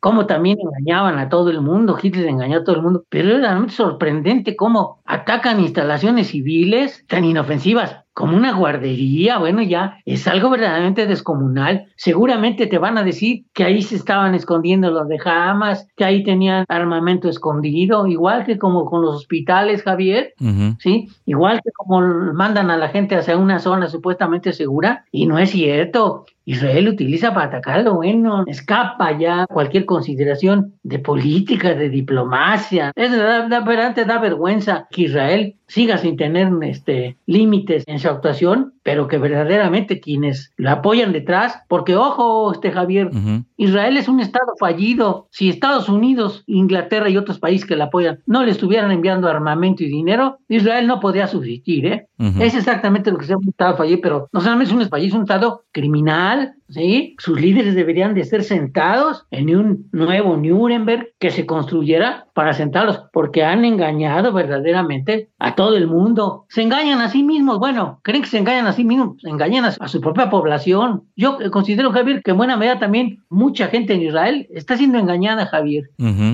Cómo 0.00 0.26
también 0.26 0.58
engañaban 0.60 1.18
a 1.18 1.28
todo 1.28 1.50
el 1.50 1.60
mundo, 1.60 1.98
Hitler 2.00 2.26
engañó 2.26 2.58
a 2.58 2.64
todo 2.64 2.76
el 2.76 2.82
mundo, 2.82 3.04
pero 3.08 3.30
es 3.30 3.40
realmente 3.40 3.74
sorprendente 3.74 4.56
cómo 4.56 5.00
atacan 5.04 5.60
instalaciones 5.60 6.28
civiles 6.28 7.04
tan 7.08 7.24
inofensivas 7.24 7.96
como 8.18 8.36
una 8.36 8.52
guardería, 8.52 9.38
bueno, 9.38 9.62
ya 9.62 9.98
es 10.04 10.26
algo 10.26 10.50
verdaderamente 10.50 11.06
descomunal. 11.06 11.86
Seguramente 11.94 12.66
te 12.66 12.76
van 12.76 12.98
a 12.98 13.04
decir 13.04 13.44
que 13.54 13.62
ahí 13.62 13.80
se 13.80 13.94
estaban 13.94 14.34
escondiendo 14.34 14.90
los 14.90 15.06
de 15.06 15.20
Hamas, 15.24 15.86
que 15.96 16.04
ahí 16.04 16.24
tenían 16.24 16.64
armamento 16.68 17.28
escondido, 17.28 18.08
igual 18.08 18.44
que 18.44 18.58
como 18.58 18.86
con 18.86 19.02
los 19.02 19.14
hospitales, 19.14 19.84
Javier, 19.84 20.34
¿sí? 20.80 21.08
Igual 21.26 21.60
que 21.62 21.70
como 21.70 22.00
mandan 22.32 22.72
a 22.72 22.76
la 22.76 22.88
gente 22.88 23.14
hacia 23.14 23.36
una 23.36 23.60
zona 23.60 23.86
supuestamente 23.86 24.52
segura, 24.52 25.04
y 25.12 25.26
no 25.26 25.38
es 25.38 25.50
cierto. 25.50 26.26
Israel 26.48 26.88
utiliza 26.88 27.34
para 27.34 27.48
atacar 27.48 27.84
lo 27.84 27.96
bueno, 27.96 28.44
escapa 28.46 29.18
ya 29.18 29.46
cualquier 29.46 29.84
consideración 29.84 30.72
de 30.82 30.98
política, 30.98 31.74
de 31.74 31.90
diplomacia. 31.90 32.90
Es 32.96 33.12
da, 33.12 33.46
da, 33.46 33.60
da 33.92 34.18
vergüenza 34.18 34.88
que 34.90 35.02
Israel 35.02 35.56
siga 35.66 35.98
sin 35.98 36.16
tener 36.16 36.48
este, 36.62 37.18
límites 37.26 37.84
en 37.86 37.98
su 37.98 38.08
actuación, 38.08 38.72
pero 38.88 39.06
que 39.06 39.18
verdaderamente 39.18 40.00
quienes 40.00 40.54
la 40.56 40.72
apoyan 40.72 41.12
detrás, 41.12 41.60
porque 41.68 41.94
ojo, 41.94 42.50
este 42.52 42.72
Javier, 42.72 43.10
Israel 43.58 43.98
es 43.98 44.08
un 44.08 44.18
estado 44.18 44.54
fallido. 44.58 45.28
Si 45.30 45.50
Estados 45.50 45.90
Unidos, 45.90 46.42
Inglaterra 46.46 47.10
y 47.10 47.18
otros 47.18 47.38
países 47.38 47.68
que 47.68 47.76
la 47.76 47.84
apoyan 47.84 48.20
no 48.24 48.42
le 48.42 48.50
estuvieran 48.50 48.90
enviando 48.90 49.28
armamento 49.28 49.82
y 49.82 49.88
dinero, 49.88 50.38
Israel 50.48 50.86
no 50.86 51.00
podría 51.00 51.26
subsistir, 51.26 51.84
¿eh? 51.84 52.06
Es 52.40 52.54
exactamente 52.54 53.10
lo 53.10 53.18
que 53.18 53.26
se 53.26 53.34
ha 53.34 53.36
un 53.36 53.50
estado 53.50 53.76
fallido, 53.76 54.00
pero 54.02 54.28
no 54.32 54.40
solamente 54.40 54.72
es 54.72 54.80
un 54.80 54.88
país, 54.88 55.08
es 55.08 55.14
un 55.14 55.24
estado 55.24 55.64
criminal, 55.70 56.54
¿sí? 56.70 57.14
Sus 57.18 57.38
líderes 57.38 57.74
deberían 57.74 58.14
de 58.14 58.24
ser 58.24 58.42
sentados 58.42 59.26
en 59.30 59.54
un 59.54 59.88
nuevo 59.92 60.34
Nuremberg 60.38 61.10
que 61.18 61.30
se 61.30 61.44
construyera 61.44 62.27
para 62.38 62.54
sentarlos, 62.54 63.02
porque 63.12 63.42
han 63.42 63.64
engañado 63.64 64.32
verdaderamente 64.32 65.28
a 65.40 65.56
todo 65.56 65.76
el 65.76 65.88
mundo. 65.88 66.44
Se 66.48 66.62
engañan 66.62 67.00
a 67.00 67.08
sí 67.08 67.24
mismos, 67.24 67.58
bueno, 67.58 67.98
creen 68.04 68.22
que 68.22 68.28
se 68.28 68.38
engañan 68.38 68.68
a 68.68 68.72
sí 68.72 68.84
mismos, 68.84 69.16
engañan 69.24 69.64
a, 69.64 69.88
su 69.88 70.00
propia 70.00 70.30
población. 70.30 71.02
Yo 71.16 71.36
considero, 71.50 71.90
Javier, 71.90 72.22
que 72.22 72.30
en 72.30 72.36
buena 72.36 72.56
medida 72.56 72.78
también 72.78 73.24
mucha 73.28 73.66
gente 73.66 73.94
en 73.94 74.02
Israel 74.02 74.46
está 74.50 74.76
siendo 74.76 75.00
engañada, 75.00 75.46
Javier. 75.46 75.90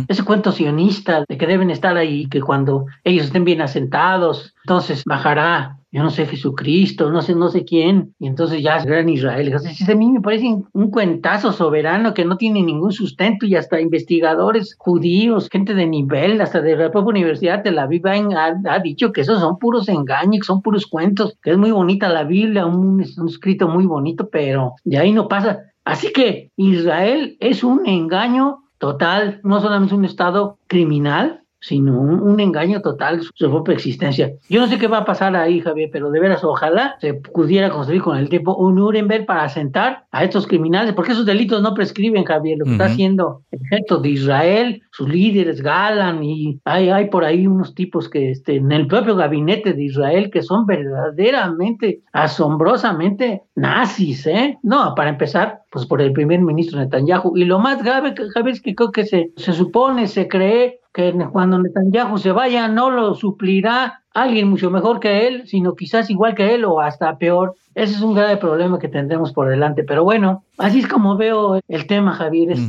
Ese 0.07 0.25
cuento 0.25 0.53
sionista 0.53 1.25
de 1.27 1.39
que 1.39 1.47
deben 1.47 1.71
estar 1.71 1.97
ahí, 1.97 2.29
que 2.29 2.43
cuando 2.43 2.85
ellos 3.03 3.25
estén 3.25 3.47
bien 3.47 3.63
asentados, 3.63 4.55
entonces 4.63 5.05
bajará 5.07 5.79
yo 5.95 6.03
no 6.03 6.11
sé, 6.11 6.27
Jesucristo, 6.27 7.09
no 7.09 7.23
sé, 7.23 7.37
no 7.37 7.51
sé 7.51 7.65
quién, 7.65 8.17
y 8.19 8.27
entonces 8.27 8.61
ya 8.65 8.81
será 8.81 9.09
Israel. 9.09 9.47
Entonces, 9.47 9.89
a 9.89 9.95
mí 9.95 10.11
me 10.11 10.21
parece 10.21 10.57
un 10.73 10.91
cuentazo 10.91 11.53
soberano 11.53 12.15
que 12.15 12.25
no 12.25 12.37
tiene 12.37 12.65
ningún 12.65 12.91
sustento 12.91 13.47
y 13.47 13.55
hasta 13.55 13.81
investigadores 13.81 14.75
judíos, 14.77 15.49
gente 15.49 15.73
de 15.73 15.87
nivel, 15.87 16.41
hasta 16.41 16.61
de 16.61 16.75
la 16.75 16.91
propia 16.91 17.11
Universidad 17.11 17.63
de 17.63 17.71
la 17.71 17.87
Biblia 17.87 18.25
ha, 18.67 18.79
dicho 18.81 19.13
que 19.13 19.21
esos 19.21 19.39
son 19.39 19.57
puros 19.61 19.89
engaños, 19.89 20.47
son 20.47 20.63
puros 20.63 20.89
cuentos, 20.89 21.39
que 21.41 21.53
es 21.53 21.57
muy 21.57 21.71
bonita 21.71 22.09
la 22.09 22.25
Biblia, 22.25 22.67
un, 22.67 23.01
un 23.17 23.29
escrito 23.29 23.69
muy 23.69 23.87
bonito, 23.87 24.29
pero 24.31 24.73
de 24.83 24.99
ahí 24.99 25.13
no 25.13 25.29
pasa. 25.29 25.61
Así 25.85 26.13
que 26.13 26.51
Israel 26.57 27.37
es 27.39 27.63
un 27.63 27.87
engaño 27.87 28.65
total, 28.79 29.39
no 29.45 29.61
solamente 29.61 29.95
un 29.95 30.05
Estado 30.05 30.59
criminal, 30.67 31.44
sino 31.65 31.99
un, 31.99 32.41
engaño 32.41 32.83
total 32.83 33.23
su 33.23 33.51
propia 33.51 33.75
existencia. 33.75 34.33
Yo 34.51 34.61
no 34.61 34.67
sé 34.67 34.79
qué 34.79 34.87
va 34.87 34.99
a 34.99 35.05
pasar 35.05 35.35
ahí, 35.35 35.61
Javier, 35.61 35.89
pero 35.91 36.11
de 36.11 36.21
veras, 36.21 36.45
ojalá 36.45 36.97
se 37.01 37.15
pudiera 37.15 37.71
construir 37.71 38.03
con 38.03 38.19
el 38.19 38.29
tiempo 38.29 38.55
un 38.55 38.75
Nuremberg 38.75 39.25
para 39.25 39.45
asentar 39.45 40.05
a 40.11 40.25
estos 40.25 40.47
criminales, 40.47 40.93
porque 40.93 41.13
esos 41.13 41.25
delitos 41.25 41.63
no 41.63 41.73
prescriben, 41.73 42.25
Javier, 42.25 42.59
lo 42.59 42.67
que 42.67 42.73
está 42.73 42.87
haciendo 42.87 43.43
el 43.51 43.61
ejército 43.63 43.99
de 43.99 44.09
Israel, 44.11 44.83
sus 44.91 45.09
líderes, 45.09 45.63
Galan, 45.63 46.23
y 46.23 46.61
hay, 46.65 46.91
hay 46.91 47.09
por 47.09 47.25
ahí 47.25 47.47
unos 47.47 47.75
tipos 47.75 48.11
que 48.11 48.31
este, 48.31 48.57
en 48.57 48.71
el 48.71 48.87
propio 48.87 49.17
gabinete 49.17 49.73
de 49.73 49.85
Israel 49.85 50.31
que 50.31 50.43
son 50.43 50.67
verdaderamente, 50.67 52.03
asombrosamente 52.13 53.43
nazis, 53.55 54.27
¿eh? 54.27 54.59
No, 54.63 54.95
para 54.95 55.11
empezar, 55.11 55.63
pues 55.75 55.87
por 55.87 56.01
el 56.01 56.13
primer 56.13 56.41
ministro 56.41 56.79
Netanyahu. 56.79 57.37
Y 57.37 57.45
lo 57.47 57.59
más 57.59 57.83
grave, 57.83 58.15
Javier, 58.33 58.55
es 58.55 58.63
que 58.63 58.77
creo 58.77 58.93
que 58.93 59.05
se, 59.05 59.33
se 59.37 59.53
supone, 59.53 60.07
se 60.07 60.29
cree 60.29 60.79
que 60.93 61.13
cuando 61.33 61.59
Netanyahu 61.59 62.17
se 62.17 62.31
vaya 62.31 62.69
no 62.69 62.91
lo 62.91 63.17
suplirá 63.17 64.05
alguien 64.13 64.49
mucho 64.49 64.71
mejor 64.71 65.01
que 65.01 65.27
él, 65.27 65.43
sino 65.47 65.75
quizás 65.75 66.11
igual 66.11 66.37
que 66.37 66.55
él 66.55 66.65
o 66.65 66.81
hasta 66.81 67.19
peor. 67.19 67.57
Ese 67.75 67.95
es 67.95 68.03
un 68.03 68.15
grave 68.15 68.37
problema 68.37 68.79
que 68.79 68.87
tendremos 68.87 69.33
por 69.33 69.49
delante. 69.49 69.83
Pero 69.83 70.05
bueno, 70.05 70.45
así 70.59 70.79
es 70.79 70.87
como 70.87 71.17
veo 71.17 71.61
el 71.67 71.87
tema, 71.89 72.15
Javier. 72.15 72.53
Es 72.53 72.61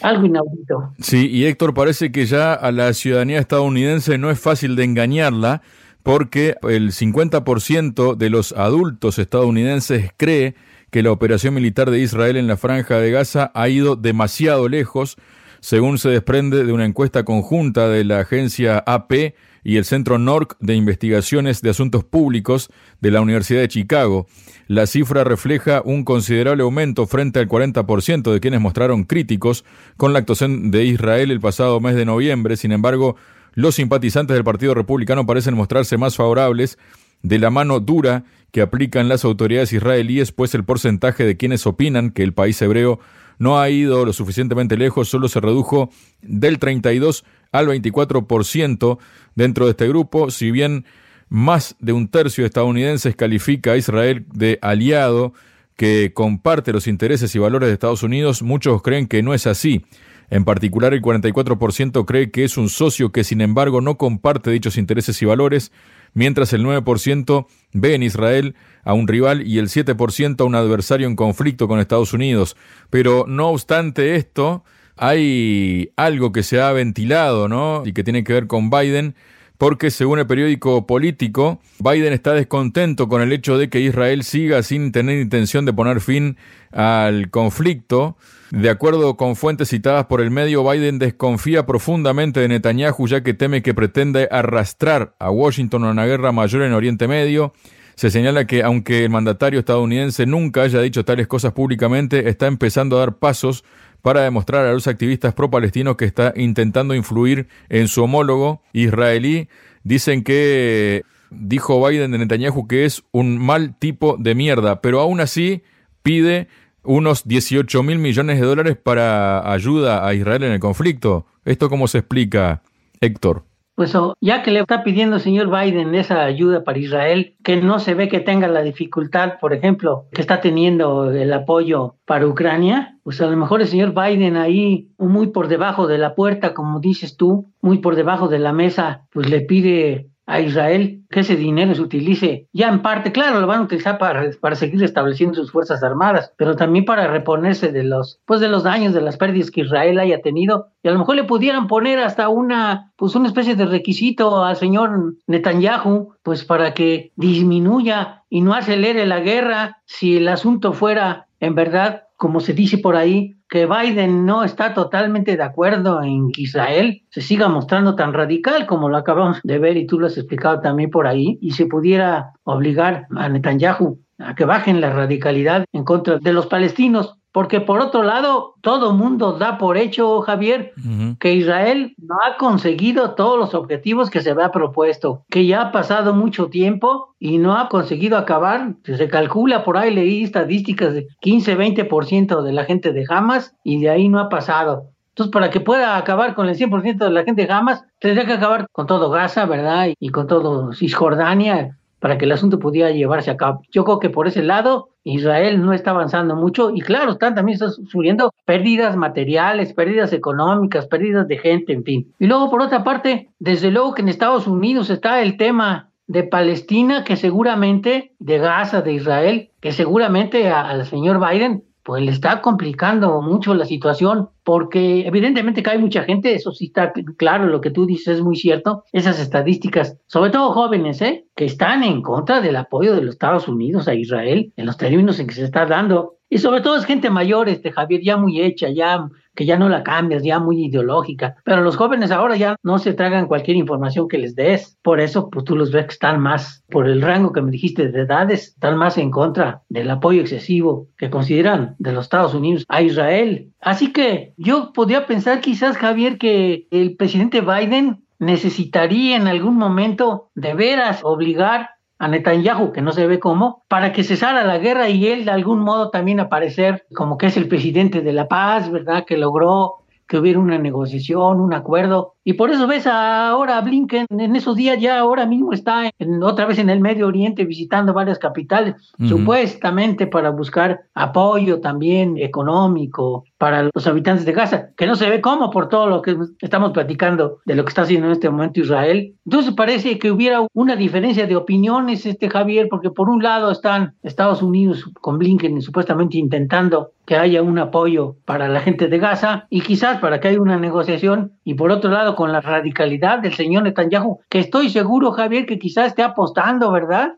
algo 0.00 0.24
inaudito. 0.24 0.94
Sí, 0.98 1.28
y 1.30 1.44
Héctor, 1.44 1.74
parece 1.74 2.10
que 2.10 2.24
ya 2.24 2.54
a 2.54 2.72
la 2.72 2.94
ciudadanía 2.94 3.38
estadounidense 3.38 4.16
no 4.16 4.30
es 4.30 4.40
fácil 4.40 4.76
de 4.76 4.84
engañarla 4.84 5.60
porque 6.02 6.56
el 6.62 6.92
50% 6.92 8.16
de 8.16 8.30
los 8.30 8.52
adultos 8.52 9.18
estadounidenses 9.18 10.10
cree 10.16 10.54
que 10.90 11.02
la 11.02 11.12
operación 11.12 11.54
militar 11.54 11.90
de 11.90 12.00
Israel 12.00 12.36
en 12.36 12.46
la 12.46 12.56
franja 12.56 12.98
de 12.98 13.10
Gaza 13.10 13.50
ha 13.54 13.68
ido 13.68 13.96
demasiado 13.96 14.68
lejos 14.68 15.16
según 15.60 15.98
se 15.98 16.08
desprende 16.08 16.64
de 16.64 16.72
una 16.72 16.86
encuesta 16.86 17.24
conjunta 17.24 17.88
de 17.88 18.04
la 18.04 18.20
agencia 18.20 18.78
AP 18.78 19.34
y 19.62 19.76
el 19.76 19.84
Centro 19.84 20.18
NORC 20.18 20.56
de 20.58 20.74
Investigaciones 20.74 21.60
de 21.60 21.70
Asuntos 21.70 22.02
Públicos 22.02 22.70
de 23.00 23.10
la 23.10 23.20
Universidad 23.20 23.60
de 23.60 23.68
Chicago. 23.68 24.26
La 24.68 24.86
cifra 24.86 25.22
refleja 25.22 25.82
un 25.84 26.04
considerable 26.04 26.62
aumento 26.62 27.06
frente 27.06 27.40
al 27.40 27.48
40% 27.48 28.32
de 28.32 28.40
quienes 28.40 28.60
mostraron 28.60 29.04
críticos 29.04 29.64
con 29.98 30.12
la 30.12 30.20
actuación 30.20 30.70
de 30.70 30.84
Israel 30.86 31.30
el 31.30 31.40
pasado 31.40 31.78
mes 31.80 31.94
de 31.94 32.06
noviembre. 32.06 32.56
Sin 32.56 32.72
embargo, 32.72 33.16
los 33.52 33.74
simpatizantes 33.74 34.34
del 34.34 34.44
Partido 34.44 34.74
Republicano 34.74 35.26
parecen 35.26 35.54
mostrarse 35.54 35.98
más 35.98 36.16
favorables 36.16 36.78
de 37.22 37.38
la 37.38 37.50
mano 37.50 37.80
dura 37.80 38.24
que 38.52 38.62
aplican 38.62 39.08
las 39.08 39.24
autoridades 39.24 39.72
israelíes, 39.72 40.32
pues 40.32 40.54
el 40.54 40.64
porcentaje 40.64 41.24
de 41.24 41.36
quienes 41.36 41.66
opinan 41.66 42.10
que 42.10 42.22
el 42.22 42.32
país 42.32 42.60
hebreo 42.62 43.00
no 43.38 43.58
ha 43.58 43.70
ido 43.70 44.04
lo 44.04 44.12
suficientemente 44.12 44.76
lejos, 44.76 45.08
solo 45.08 45.28
se 45.28 45.40
redujo 45.40 45.90
del 46.20 46.58
32 46.58 47.24
al 47.52 47.68
24% 47.68 48.98
dentro 49.34 49.64
de 49.64 49.70
este 49.70 49.88
grupo, 49.88 50.30
si 50.30 50.50
bien 50.50 50.84
más 51.30 51.76
de 51.78 51.92
un 51.92 52.08
tercio 52.08 52.42
de 52.42 52.48
estadounidenses 52.48 53.16
califica 53.16 53.72
a 53.72 53.76
Israel 53.76 54.26
de 54.32 54.58
aliado 54.60 55.32
que 55.76 56.12
comparte 56.12 56.72
los 56.72 56.86
intereses 56.86 57.34
y 57.34 57.38
valores 57.38 57.68
de 57.68 57.72
Estados 57.72 58.02
Unidos, 58.02 58.42
muchos 58.42 58.82
creen 58.82 59.06
que 59.06 59.22
no 59.22 59.32
es 59.32 59.46
así. 59.46 59.86
En 60.28 60.44
particular, 60.44 60.92
el 60.92 61.00
44% 61.00 62.04
cree 62.04 62.30
que 62.30 62.44
es 62.44 62.58
un 62.58 62.68
socio 62.68 63.12
que, 63.12 63.24
sin 63.24 63.40
embargo, 63.40 63.80
no 63.80 63.96
comparte 63.96 64.50
dichos 64.50 64.76
intereses 64.76 65.20
y 65.22 65.24
valores, 65.24 65.72
mientras 66.14 66.52
el 66.52 66.64
9% 66.64 67.46
ve 67.72 67.94
en 67.94 68.02
Israel 68.02 68.54
a 68.82 68.94
un 68.94 69.08
rival 69.08 69.46
y 69.46 69.58
el 69.58 69.68
7% 69.68 70.40
a 70.40 70.44
un 70.44 70.54
adversario 70.54 71.06
en 71.06 71.16
conflicto 71.16 71.68
con 71.68 71.80
Estados 71.80 72.12
Unidos. 72.12 72.56
Pero 72.90 73.24
no 73.28 73.48
obstante 73.48 74.16
esto, 74.16 74.64
hay 74.96 75.92
algo 75.96 76.32
que 76.32 76.42
se 76.42 76.60
ha 76.60 76.72
ventilado, 76.72 77.48
¿no? 77.48 77.82
Y 77.84 77.92
que 77.92 78.04
tiene 78.04 78.24
que 78.24 78.32
ver 78.32 78.46
con 78.46 78.70
Biden, 78.70 79.14
porque 79.60 79.90
según 79.90 80.18
el 80.18 80.26
periódico 80.26 80.86
político, 80.86 81.60
Biden 81.80 82.14
está 82.14 82.32
descontento 82.32 83.10
con 83.10 83.20
el 83.20 83.30
hecho 83.30 83.58
de 83.58 83.68
que 83.68 83.80
Israel 83.80 84.24
siga 84.24 84.62
sin 84.62 84.90
tener 84.90 85.20
intención 85.20 85.66
de 85.66 85.74
poner 85.74 86.00
fin 86.00 86.38
al 86.72 87.28
conflicto. 87.28 88.16
De 88.50 88.70
acuerdo 88.70 89.18
con 89.18 89.36
fuentes 89.36 89.68
citadas 89.68 90.06
por 90.06 90.22
el 90.22 90.30
medio, 90.30 90.66
Biden 90.66 90.98
desconfía 90.98 91.66
profundamente 91.66 92.40
de 92.40 92.48
Netanyahu 92.48 93.06
ya 93.06 93.22
que 93.22 93.34
teme 93.34 93.60
que 93.60 93.74
pretende 93.74 94.28
arrastrar 94.30 95.14
a 95.18 95.30
Washington 95.30 95.84
a 95.84 95.90
una 95.90 96.06
guerra 96.06 96.32
mayor 96.32 96.62
en 96.62 96.72
Oriente 96.72 97.06
Medio. 97.06 97.52
Se 97.96 98.10
señala 98.10 98.46
que 98.46 98.62
aunque 98.62 99.04
el 99.04 99.10
mandatario 99.10 99.60
estadounidense 99.60 100.24
nunca 100.24 100.62
haya 100.62 100.80
dicho 100.80 101.04
tales 101.04 101.26
cosas 101.26 101.52
públicamente, 101.52 102.30
está 102.30 102.46
empezando 102.46 102.96
a 102.96 103.00
dar 103.00 103.18
pasos 103.18 103.62
para 104.02 104.22
demostrar 104.22 104.66
a 104.66 104.72
los 104.72 104.86
activistas 104.86 105.34
pro-palestinos 105.34 105.96
que 105.96 106.04
está 106.04 106.32
intentando 106.36 106.94
influir 106.94 107.48
en 107.68 107.88
su 107.88 108.02
homólogo 108.02 108.62
israelí. 108.72 109.48
Dicen 109.82 110.24
que 110.24 111.02
dijo 111.30 111.86
Biden 111.86 112.10
de 112.10 112.18
Netanyahu 112.18 112.66
que 112.66 112.84
es 112.84 113.02
un 113.12 113.38
mal 113.38 113.76
tipo 113.78 114.16
de 114.18 114.34
mierda, 114.34 114.80
pero 114.80 115.00
aún 115.00 115.20
así 115.20 115.62
pide 116.02 116.48
unos 116.82 117.26
18 117.26 117.82
mil 117.82 117.98
millones 117.98 118.40
de 118.40 118.46
dólares 118.46 118.76
para 118.76 119.52
ayuda 119.52 120.06
a 120.06 120.14
Israel 120.14 120.44
en 120.44 120.52
el 120.52 120.60
conflicto. 120.60 121.26
¿Esto 121.44 121.68
cómo 121.68 121.88
se 121.88 121.98
explica, 121.98 122.62
Héctor? 123.00 123.49
Pues 123.80 123.96
ya 124.20 124.42
que 124.42 124.50
le 124.50 124.60
está 124.60 124.84
pidiendo 124.84 125.16
el 125.16 125.22
señor 125.22 125.48
Biden 125.48 125.94
esa 125.94 126.22
ayuda 126.22 126.64
para 126.64 126.78
Israel, 126.78 127.34
que 127.42 127.56
no 127.56 127.78
se 127.78 127.94
ve 127.94 128.10
que 128.10 128.20
tenga 128.20 128.46
la 128.46 128.60
dificultad, 128.60 129.38
por 129.40 129.54
ejemplo, 129.54 130.04
que 130.12 130.20
está 130.20 130.42
teniendo 130.42 131.10
el 131.10 131.32
apoyo 131.32 131.94
para 132.04 132.26
Ucrania, 132.26 132.98
pues 133.04 133.22
a 133.22 133.26
lo 133.26 133.38
mejor 133.38 133.62
el 133.62 133.68
señor 133.68 133.94
Biden 133.94 134.36
ahí, 134.36 134.90
muy 134.98 135.28
por 135.28 135.48
debajo 135.48 135.86
de 135.86 135.96
la 135.96 136.14
puerta, 136.14 136.52
como 136.52 136.78
dices 136.78 137.16
tú, 137.16 137.46
muy 137.62 137.78
por 137.78 137.96
debajo 137.96 138.28
de 138.28 138.38
la 138.38 138.52
mesa, 138.52 139.06
pues 139.14 139.30
le 139.30 139.40
pide 139.40 140.09
a 140.30 140.40
Israel 140.40 141.02
que 141.10 141.20
ese 141.20 141.36
dinero 141.36 141.74
se 141.74 141.82
utilice 141.82 142.46
ya 142.52 142.68
en 142.68 142.82
parte, 142.82 143.12
claro, 143.12 143.40
lo 143.40 143.46
van 143.46 143.60
a 143.60 143.64
utilizar 143.64 143.98
para, 143.98 144.30
para 144.40 144.54
seguir 144.54 144.82
estableciendo 144.84 145.34
sus 145.34 145.50
fuerzas 145.50 145.82
armadas, 145.82 146.32
pero 146.36 146.56
también 146.56 146.84
para 146.84 147.08
reponerse 147.08 147.72
de 147.72 147.82
los, 147.82 148.20
pues 148.26 148.40
de 148.40 148.48
los 148.48 148.62
daños, 148.62 148.94
de 148.94 149.00
las 149.00 149.16
pérdidas 149.16 149.50
que 149.50 149.62
Israel 149.62 149.98
haya 149.98 150.22
tenido. 150.22 150.68
Y 150.82 150.88
a 150.88 150.92
lo 150.92 151.00
mejor 151.00 151.16
le 151.16 151.24
pudieran 151.24 151.66
poner 151.66 151.98
hasta 151.98 152.28
una, 152.28 152.92
pues 152.96 153.14
una 153.14 153.28
especie 153.28 153.56
de 153.56 153.66
requisito 153.66 154.44
al 154.44 154.56
señor 154.56 155.14
Netanyahu, 155.26 156.14
pues 156.22 156.44
para 156.44 156.74
que 156.74 157.12
disminuya 157.16 158.22
y 158.28 158.40
no 158.40 158.54
acelere 158.54 159.06
la 159.06 159.20
guerra 159.20 159.78
si 159.84 160.16
el 160.16 160.28
asunto 160.28 160.72
fuera 160.72 161.26
en 161.40 161.54
verdad, 161.54 162.04
como 162.16 162.40
se 162.40 162.52
dice 162.52 162.78
por 162.78 162.96
ahí, 162.96 163.36
que 163.50 163.66
Biden 163.66 164.24
no 164.24 164.44
está 164.44 164.72
totalmente 164.74 165.36
de 165.36 165.42
acuerdo 165.42 166.02
en 166.02 166.30
que 166.30 166.42
Israel 166.42 167.02
se 167.10 167.20
siga 167.20 167.48
mostrando 167.48 167.96
tan 167.96 168.14
radical 168.14 168.64
como 168.66 168.88
lo 168.88 168.96
acabamos 168.96 169.40
de 169.42 169.58
ver 169.58 169.76
y 169.76 169.86
tú 169.86 169.98
lo 169.98 170.06
has 170.06 170.16
explicado 170.16 170.60
también 170.60 170.88
por 170.90 171.08
ahí, 171.08 171.36
y 171.42 171.50
se 171.50 171.66
pudiera 171.66 172.32
obligar 172.44 173.06
a 173.16 173.28
Netanyahu 173.28 174.00
a 174.18 174.34
que 174.34 174.44
bajen 174.44 174.80
la 174.80 174.90
radicalidad 174.90 175.64
en 175.72 175.82
contra 175.84 176.18
de 176.18 176.32
los 176.32 176.46
palestinos. 176.46 177.16
Porque 177.32 177.60
por 177.60 177.80
otro 177.80 178.02
lado, 178.02 178.54
todo 178.60 178.92
mundo 178.92 179.32
da 179.32 179.56
por 179.56 179.76
hecho, 179.76 180.20
Javier, 180.22 180.72
que 181.20 181.34
Israel 181.34 181.94
no 181.98 182.16
ha 182.16 182.36
conseguido 182.36 183.14
todos 183.14 183.38
los 183.38 183.54
objetivos 183.54 184.10
que 184.10 184.20
se 184.20 184.30
había 184.30 184.50
propuesto, 184.50 185.24
que 185.30 185.46
ya 185.46 185.62
ha 185.62 185.72
pasado 185.72 186.12
mucho 186.12 186.48
tiempo 186.48 187.14
y 187.20 187.38
no 187.38 187.56
ha 187.56 187.68
conseguido 187.68 188.18
acabar. 188.18 188.74
Se 188.84 189.08
calcula 189.08 189.62
por 189.64 189.76
ahí, 189.76 189.94
leí 189.94 190.24
estadísticas 190.24 190.92
de 190.94 191.06
15-20% 191.22 192.42
de 192.42 192.52
la 192.52 192.64
gente 192.64 192.92
de 192.92 193.06
Hamas 193.08 193.54
y 193.62 193.80
de 193.80 193.90
ahí 193.90 194.08
no 194.08 194.18
ha 194.18 194.28
pasado. 194.28 194.88
Entonces, 195.10 195.32
para 195.32 195.50
que 195.50 195.60
pueda 195.60 195.96
acabar 195.96 196.34
con 196.34 196.48
el 196.48 196.56
100% 196.56 196.98
de 196.98 197.10
la 197.10 197.24
gente 197.24 197.46
de 197.46 197.52
Hamas, 197.52 197.84
tendría 198.00 198.26
que 198.26 198.32
acabar 198.34 198.66
con 198.72 198.86
todo 198.86 199.10
Gaza, 199.10 199.44
¿verdad? 199.44 199.88
Y 199.98 200.08
con 200.08 200.26
todo 200.26 200.72
Cisjordania, 200.72 201.76
para 202.00 202.18
que 202.18 202.24
el 202.24 202.32
asunto 202.32 202.58
pudiera 202.58 202.90
llevarse 202.90 203.30
a 203.30 203.36
cabo. 203.36 203.62
Yo 203.70 203.84
creo 203.84 204.00
que 204.00 204.10
por 204.10 204.26
ese 204.26 204.42
lado 204.42 204.88
Israel 205.04 205.62
no 205.62 205.72
está 205.72 205.90
avanzando 205.90 206.34
mucho 206.34 206.70
y 206.74 206.80
claro, 206.80 207.12
están 207.12 207.34
también 207.34 207.58
sufriendo 207.58 208.34
pérdidas 208.44 208.96
materiales, 208.96 209.72
pérdidas 209.72 210.12
económicas, 210.12 210.86
pérdidas 210.86 211.28
de 211.28 211.38
gente, 211.38 211.72
en 211.72 211.84
fin. 211.84 212.14
Y 212.18 212.26
luego 212.26 212.50
por 212.50 212.62
otra 212.62 212.82
parte, 212.82 213.28
desde 213.38 213.70
luego 213.70 213.94
que 213.94 214.02
en 214.02 214.08
Estados 214.08 214.46
Unidos 214.46 214.90
está 214.90 215.22
el 215.22 215.36
tema 215.36 215.90
de 216.06 216.24
Palestina 216.24 217.04
que 217.04 217.16
seguramente, 217.16 218.14
de 218.18 218.38
Gaza, 218.38 218.82
de 218.82 218.94
Israel, 218.94 219.50
que 219.60 219.70
seguramente 219.70 220.48
al 220.48 220.84
señor 220.86 221.20
Biden 221.24 221.62
pues 221.82 222.02
le 222.02 222.10
está 222.10 222.40
complicando 222.42 223.20
mucho 223.22 223.54
la 223.54 223.64
situación, 223.64 224.28
porque 224.44 225.06
evidentemente 225.06 225.62
que 225.62 225.70
hay 225.70 225.78
mucha 225.78 226.02
gente, 226.04 226.34
eso 226.34 226.52
sí 226.52 226.66
está 226.66 226.92
claro, 227.16 227.46
lo 227.46 227.60
que 227.60 227.70
tú 227.70 227.86
dices 227.86 228.18
es 228.18 228.22
muy 228.22 228.36
cierto, 228.36 228.84
esas 228.92 229.18
estadísticas, 229.20 229.96
sobre 230.06 230.30
todo 230.30 230.52
jóvenes, 230.52 231.00
¿eh? 231.02 231.26
que 231.34 231.44
están 231.44 231.82
en 231.82 232.02
contra 232.02 232.40
del 232.40 232.56
apoyo 232.56 232.94
de 232.94 233.02
los 233.02 233.14
Estados 233.14 233.48
Unidos 233.48 233.88
a 233.88 233.94
Israel 233.94 234.52
en 234.56 234.66
los 234.66 234.76
términos 234.76 235.18
en 235.18 235.26
que 235.26 235.34
se 235.34 235.44
está 235.44 235.66
dando. 235.66 236.16
Y 236.30 236.38
sobre 236.38 236.60
todo 236.60 236.76
es 236.76 236.84
gente 236.84 237.10
mayor, 237.10 237.48
este 237.48 237.72
Javier, 237.72 238.02
ya 238.02 238.16
muy 238.16 238.40
hecha, 238.40 238.68
ya 238.70 239.08
que 239.34 239.46
ya 239.46 239.58
no 239.58 239.68
la 239.68 239.82
cambias, 239.82 240.22
ya 240.22 240.38
muy 240.38 240.64
ideológica. 240.64 241.34
Pero 241.44 241.62
los 241.62 241.76
jóvenes 241.76 242.12
ahora 242.12 242.36
ya 242.36 242.56
no 242.62 242.78
se 242.78 242.92
tragan 242.92 243.26
cualquier 243.26 243.56
información 243.56 244.06
que 244.06 244.18
les 244.18 244.36
des. 244.36 244.78
Por 244.82 245.00
eso, 245.00 245.28
pues 245.28 245.44
tú 245.44 245.56
los 245.56 245.72
ves 245.72 245.86
que 245.86 245.92
están 245.92 246.20
más, 246.20 246.62
por 246.70 246.88
el 246.88 247.02
rango 247.02 247.32
que 247.32 247.42
me 247.42 247.50
dijiste 247.50 247.88
de 247.88 248.02
edades, 248.02 248.48
están 248.48 248.76
más 248.76 248.96
en 248.96 249.10
contra 249.10 249.62
del 249.68 249.90
apoyo 249.90 250.20
excesivo 250.20 250.86
que 250.96 251.10
consideran 251.10 251.74
de 251.78 251.92
los 251.92 252.04
Estados 252.04 252.34
Unidos 252.34 252.64
a 252.68 252.80
Israel. 252.80 253.50
Así 253.60 253.92
que 253.92 254.32
yo 254.36 254.72
podría 254.72 255.06
pensar 255.06 255.40
quizás, 255.40 255.76
Javier, 255.76 256.16
que 256.16 256.68
el 256.70 256.96
presidente 256.96 257.40
Biden 257.40 258.04
necesitaría 258.20 259.16
en 259.16 259.26
algún 259.26 259.56
momento 259.56 260.30
de 260.36 260.54
veras 260.54 261.00
obligar 261.02 261.70
a 262.00 262.08
Netanyahu, 262.08 262.72
que 262.72 262.80
no 262.80 262.92
se 262.92 263.06
ve 263.06 263.20
cómo, 263.20 263.62
para 263.68 263.92
que 263.92 264.04
cesara 264.04 264.42
la 264.42 264.56
guerra 264.56 264.88
y 264.88 265.06
él 265.06 265.26
de 265.26 265.32
algún 265.32 265.60
modo 265.60 265.90
también 265.90 266.18
aparecer 266.18 266.86
como 266.94 267.18
que 267.18 267.26
es 267.26 267.36
el 267.36 267.46
presidente 267.46 268.00
de 268.00 268.14
la 268.14 268.26
paz, 268.26 268.70
¿verdad? 268.70 269.04
Que 269.06 269.18
logró 269.18 269.80
que 270.08 270.16
hubiera 270.16 270.38
una 270.40 270.58
negociación, 270.58 271.40
un 271.40 271.52
acuerdo. 271.52 272.14
Y 272.22 272.34
por 272.34 272.50
eso 272.50 272.66
ves 272.66 272.86
ahora 272.86 273.56
a 273.56 273.60
Blinken 273.62 274.06
en 274.10 274.36
esos 274.36 274.54
días 274.54 274.78
ya 274.78 274.98
ahora 274.98 275.24
mismo 275.24 275.52
está 275.52 275.90
en, 275.98 276.22
otra 276.22 276.44
vez 276.44 276.58
en 276.58 276.68
el 276.68 276.80
Medio 276.80 277.06
Oriente 277.06 277.44
visitando 277.44 277.94
varias 277.94 278.18
capitales, 278.18 278.74
supuestamente 279.08 280.06
para 280.06 280.30
buscar 280.30 280.82
apoyo 280.94 281.60
también 281.60 282.18
económico 282.18 283.24
para 283.38 283.70
los 283.74 283.86
habitantes 283.86 284.26
de 284.26 284.32
Gaza, 284.32 284.70
que 284.76 284.86
no 284.86 284.96
se 284.96 285.08
ve 285.08 285.22
cómo 285.22 285.50
por 285.50 285.70
todo 285.70 285.86
lo 285.86 286.02
que 286.02 286.14
estamos 286.40 286.72
platicando 286.72 287.38
de 287.46 287.54
lo 287.54 287.64
que 287.64 287.70
está 287.70 287.82
haciendo 287.82 288.08
en 288.08 288.12
este 288.12 288.28
momento 288.28 288.60
Israel. 288.60 289.14
Entonces 289.24 289.54
parece 289.54 289.98
que 289.98 290.10
hubiera 290.10 290.46
una 290.52 290.76
diferencia 290.76 291.26
de 291.26 291.36
opiniones, 291.36 292.04
este 292.04 292.28
Javier, 292.28 292.68
porque 292.68 292.90
por 292.90 293.08
un 293.08 293.22
lado 293.22 293.50
están 293.50 293.94
Estados 294.02 294.42
Unidos 294.42 294.84
con 295.00 295.18
Blinken 295.18 295.62
supuestamente 295.62 296.18
intentando 296.18 296.92
que 297.06 297.16
haya 297.16 297.42
un 297.42 297.58
apoyo 297.58 298.16
para 298.24 298.48
la 298.48 298.60
gente 298.60 298.86
de 298.86 298.98
Gaza 298.98 299.46
y 299.50 299.62
quizás 299.62 299.98
para 299.98 300.20
que 300.20 300.28
haya 300.28 300.40
una 300.40 300.58
negociación 300.58 301.32
y 301.44 301.54
por 301.54 301.72
otro 301.72 301.90
lado 301.90 302.09
con 302.14 302.32
la 302.32 302.40
radicalidad 302.40 303.20
del 303.20 303.34
señor 303.34 303.62
Netanyahu, 303.64 304.20
que 304.28 304.38
estoy 304.38 304.70
seguro, 304.70 305.12
Javier, 305.12 305.46
que 305.46 305.58
quizás 305.58 305.88
esté 305.88 306.02
apostando, 306.02 306.70
¿verdad? 306.70 307.14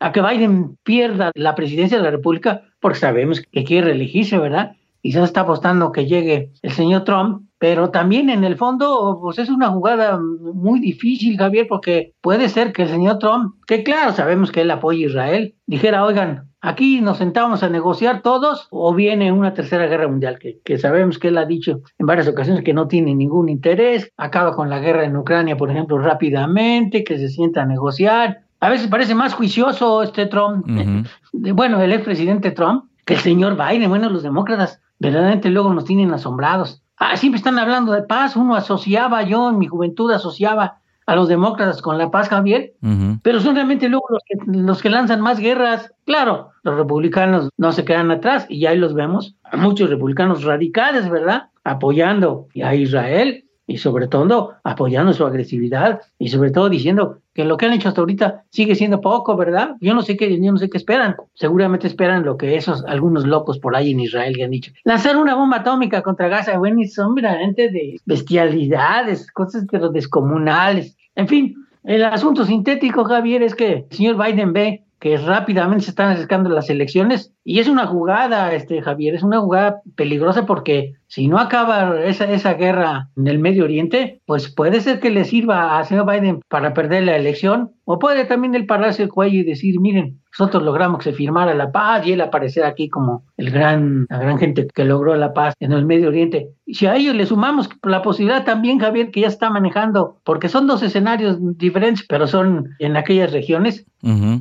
A 0.00 0.12
que 0.12 0.22
Biden 0.22 0.76
pierda 0.82 1.30
la 1.34 1.54
presidencia 1.54 1.98
de 1.98 2.04
la 2.04 2.10
República 2.10 2.62
porque 2.80 2.98
sabemos 2.98 3.40
que 3.40 3.64
quiere 3.64 3.88
reelegirse, 3.88 4.38
¿verdad? 4.38 4.72
Quizás 5.02 5.24
está 5.24 5.40
apostando 5.40 5.90
que 5.90 6.06
llegue 6.06 6.52
el 6.62 6.70
señor 6.70 7.02
Trump, 7.02 7.42
pero 7.58 7.90
también 7.90 8.30
en 8.30 8.44
el 8.44 8.56
fondo, 8.56 9.18
pues 9.20 9.38
es 9.38 9.48
una 9.48 9.68
jugada 9.68 10.18
muy 10.20 10.78
difícil, 10.78 11.36
Javier, 11.36 11.66
porque 11.68 12.12
puede 12.20 12.48
ser 12.48 12.72
que 12.72 12.82
el 12.82 12.88
señor 12.88 13.18
Trump, 13.18 13.54
que 13.66 13.82
claro, 13.82 14.12
sabemos 14.12 14.52
que 14.52 14.60
él 14.60 14.70
apoya 14.70 15.06
a 15.06 15.08
Israel, 15.10 15.54
dijera, 15.66 16.04
oigan, 16.04 16.51
aquí 16.62 17.00
nos 17.00 17.18
sentamos 17.18 17.62
a 17.62 17.68
negociar 17.68 18.22
todos 18.22 18.68
o 18.70 18.94
viene 18.94 19.32
una 19.32 19.52
tercera 19.52 19.86
guerra 19.86 20.08
mundial, 20.08 20.38
que, 20.38 20.60
que, 20.64 20.78
sabemos 20.78 21.18
que 21.18 21.28
él 21.28 21.36
ha 21.36 21.44
dicho 21.44 21.82
en 21.98 22.06
varias 22.06 22.28
ocasiones 22.28 22.64
que 22.64 22.72
no 22.72 22.88
tiene 22.88 23.14
ningún 23.14 23.48
interés, 23.48 24.10
acaba 24.16 24.54
con 24.54 24.70
la 24.70 24.78
guerra 24.78 25.04
en 25.04 25.16
Ucrania, 25.16 25.56
por 25.56 25.70
ejemplo, 25.70 25.98
rápidamente, 25.98 27.04
que 27.04 27.18
se 27.18 27.28
sienta 27.28 27.62
a 27.62 27.66
negociar. 27.66 28.42
A 28.60 28.70
veces 28.70 28.86
parece 28.86 29.14
más 29.14 29.34
juicioso 29.34 30.02
este 30.02 30.26
Trump, 30.26 30.64
bueno, 31.32 31.82
el 31.82 31.92
expresidente 31.92 32.52
Trump, 32.52 32.84
que 33.04 33.14
el 33.14 33.20
señor 33.20 33.56
Biden, 33.56 33.90
bueno, 33.90 34.08
los 34.08 34.22
demócratas 34.22 34.80
verdaderamente 35.00 35.50
luego 35.50 35.74
nos 35.74 35.84
tienen 35.84 36.14
asombrados. 36.14 36.82
Ah, 36.96 37.16
siempre 37.16 37.38
están 37.38 37.58
hablando 37.58 37.90
de 37.90 38.02
paz, 38.02 38.36
uno 38.36 38.54
asociaba, 38.54 39.24
yo 39.24 39.50
en 39.50 39.58
mi 39.58 39.66
juventud 39.66 40.12
asociaba 40.12 40.81
a 41.06 41.16
los 41.16 41.28
demócratas 41.28 41.82
con 41.82 41.98
la 41.98 42.10
paz, 42.10 42.28
Javier, 42.28 42.74
pero 43.22 43.40
son 43.40 43.54
realmente 43.54 43.88
luego 43.88 44.06
los 44.10 44.22
que, 44.26 44.36
los 44.46 44.82
que 44.82 44.90
lanzan 44.90 45.20
más 45.20 45.38
guerras. 45.38 45.92
Claro, 46.04 46.50
los 46.62 46.76
republicanos 46.76 47.50
no 47.56 47.72
se 47.72 47.84
quedan 47.84 48.10
atrás 48.10 48.46
y 48.48 48.66
ahí 48.66 48.78
los 48.78 48.94
vemos, 48.94 49.36
a 49.44 49.56
muchos 49.56 49.90
republicanos 49.90 50.44
radicales, 50.44 51.08
¿verdad? 51.10 51.50
Apoyando 51.64 52.48
a 52.62 52.74
Israel 52.74 53.44
y 53.66 53.78
sobre 53.78 54.08
todo 54.08 54.54
apoyando 54.64 55.12
su 55.12 55.24
agresividad 55.24 56.00
y 56.18 56.28
sobre 56.28 56.50
todo 56.50 56.68
diciendo 56.68 57.18
que 57.34 57.44
lo 57.44 57.56
que 57.56 57.66
han 57.66 57.72
hecho 57.72 57.88
hasta 57.88 58.00
ahorita 58.00 58.44
sigue 58.50 58.74
siendo 58.74 59.00
poco, 59.00 59.36
¿verdad? 59.36 59.76
Yo 59.80 59.94
no 59.94 60.02
sé 60.02 60.16
qué, 60.16 60.40
yo 60.40 60.52
no 60.52 60.58
sé 60.58 60.68
qué 60.68 60.78
esperan. 60.78 61.16
Seguramente 61.34 61.86
esperan 61.86 62.24
lo 62.24 62.36
que 62.36 62.56
esos 62.56 62.84
algunos 62.84 63.26
locos 63.26 63.58
por 63.58 63.74
ahí 63.74 63.92
en 63.92 64.00
Israel 64.00 64.36
que 64.36 64.44
han 64.44 64.50
dicho. 64.50 64.72
Lanzar 64.84 65.16
una 65.16 65.34
bomba 65.34 65.58
atómica 65.58 66.02
contra 66.02 66.28
Gaza, 66.28 66.58
bueno, 66.58 66.80
y 66.80 66.88
son 66.88 67.14
verdaderamente 67.14 67.70
de 67.70 68.00
bestialidades, 68.04 69.30
cosas 69.32 69.66
pero 69.70 69.88
descomunales. 69.88 70.96
En 71.14 71.28
fin, 71.28 71.54
el 71.84 72.04
asunto 72.04 72.44
sintético, 72.44 73.04
Javier, 73.04 73.42
es 73.42 73.54
que 73.54 73.72
el 73.72 73.96
señor 73.96 74.22
Biden 74.22 74.52
ve 74.52 74.84
que 75.02 75.16
rápidamente 75.16 75.84
se 75.84 75.90
están 75.90 76.10
acercando 76.10 76.48
las 76.48 76.70
elecciones 76.70 77.32
y 77.44 77.58
es 77.58 77.68
una 77.68 77.86
jugada, 77.86 78.52
este 78.54 78.80
Javier, 78.82 79.14
es 79.14 79.22
una 79.22 79.40
jugada 79.40 79.80
peligrosa 79.96 80.46
porque 80.46 80.94
si 81.12 81.28
no 81.28 81.38
acaba 81.38 82.00
esa, 82.04 82.24
esa 82.24 82.54
guerra 82.54 83.10
en 83.16 83.26
el 83.26 83.38
Medio 83.38 83.64
Oriente, 83.64 84.20
pues 84.24 84.48
puede 84.48 84.80
ser 84.80 85.00
que 85.00 85.10
le 85.10 85.24
sirva 85.24 85.78
a 85.78 85.84
señor 85.84 86.10
Biden 86.10 86.40
para 86.48 86.72
perder 86.72 87.04
la 87.04 87.16
elección, 87.16 87.72
o 87.84 87.98
puede 87.98 88.24
también 88.24 88.54
él 88.54 88.64
pararse 88.64 89.02
el 89.02 89.08
cuello 89.10 89.40
y 89.40 89.44
decir, 89.44 89.78
miren, 89.80 90.20
nosotros 90.38 90.62
logramos 90.62 90.98
que 90.98 91.10
se 91.10 91.16
firmara 91.16 91.52
la 91.52 91.70
paz 91.70 92.06
y 92.06 92.12
él 92.12 92.20
aparecer 92.22 92.64
aquí 92.64 92.88
como 92.88 93.24
el 93.36 93.50
gran, 93.50 94.06
la 94.08 94.18
gran 94.18 94.38
gente 94.38 94.66
que 94.72 94.84
logró 94.84 95.14
la 95.16 95.34
paz 95.34 95.54
en 95.60 95.72
el 95.72 95.84
Medio 95.84 96.08
Oriente. 96.08 96.48
Y 96.64 96.74
si 96.74 96.86
a 96.86 96.96
ellos 96.96 97.14
le 97.14 97.26
sumamos 97.26 97.68
la 97.82 98.00
posibilidad 98.00 98.44
también, 98.44 98.78
Javier, 98.78 99.10
que 99.10 99.20
ya 99.20 99.28
está 99.28 99.50
manejando, 99.50 100.16
porque 100.24 100.48
son 100.48 100.66
dos 100.66 100.82
escenarios 100.82 101.36
diferentes, 101.58 102.06
pero 102.08 102.26
son 102.26 102.70
en 102.78 102.96
aquellas 102.96 103.32
regiones, 103.32 103.84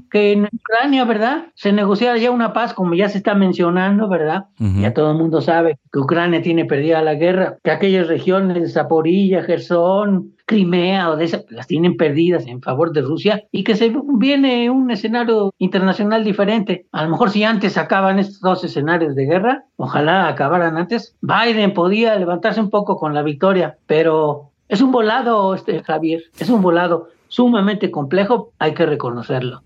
que 0.10 0.32
en 0.32 0.46
Ucrania, 0.46 1.04
¿verdad? 1.06 1.48
Se 1.56 1.72
negociara 1.72 2.18
ya 2.18 2.32
una 2.32 2.54
paz, 2.54 2.74
como 2.92 3.00
ya 3.00 3.08
se 3.08 3.20
está 3.20 3.36
mencionando, 3.36 4.10
¿verdad? 4.10 4.48
Ya 4.58 4.94
todo 4.94 5.12
el 5.12 5.18
mundo 5.18 5.40
sabe 5.40 5.80
que 5.94 6.00
Ucrania 6.00 6.42
tiene 6.42 6.66
perdida 6.66 7.02
la 7.02 7.16
guerra, 7.16 7.56
que 7.64 7.72
aquellas 7.72 8.10
regiones, 8.10 8.74
Zaporilla, 8.74 9.44
Gerson, 9.44 10.34
Crimea 10.46 11.10
o 11.10 11.16
de 11.16 11.24
esas, 11.24 11.46
las 11.52 11.68
tienen 11.68 11.96
perdidas 11.96 12.46
en 12.48 12.62
favor 12.62 12.92
de 12.92 13.00
Rusia 13.00 13.46
y 13.50 13.64
que 13.64 13.76
se 13.76 13.96
viene 14.16 14.70
un 14.70 14.92
escenario 14.92 15.54
internacional 15.58 16.26
diferente. 16.26 16.86
A 16.92 17.06
lo 17.06 17.12
mejor 17.12 17.30
si 17.30 17.46
antes 17.46 17.78
acaban 17.78 18.20
estos 18.20 18.42
dos 18.42 18.62
escenarios 18.66 19.16
de 19.16 19.26
guerra, 19.26 19.64
ojalá 19.78 20.28
acabaran 20.28 20.76
antes, 20.76 21.16
Biden 21.22 21.74
podía 21.74 22.18
levantarse 22.18 22.60
un 22.60 22.70
poco 22.70 22.98
con 22.98 23.14
la 23.14 23.24
victoria, 23.24 23.78
pero 23.88 24.52
es 24.68 24.82
un 24.82 24.92
volado, 24.92 25.56
este 25.56 25.82
Javier, 25.82 26.24
es 26.38 26.50
un 26.50 26.62
volado 26.62 27.08
sumamente 27.30 27.90
complejo, 27.90 28.52
hay 28.60 28.74
que 28.74 28.86
reconocerlo. 28.86 29.62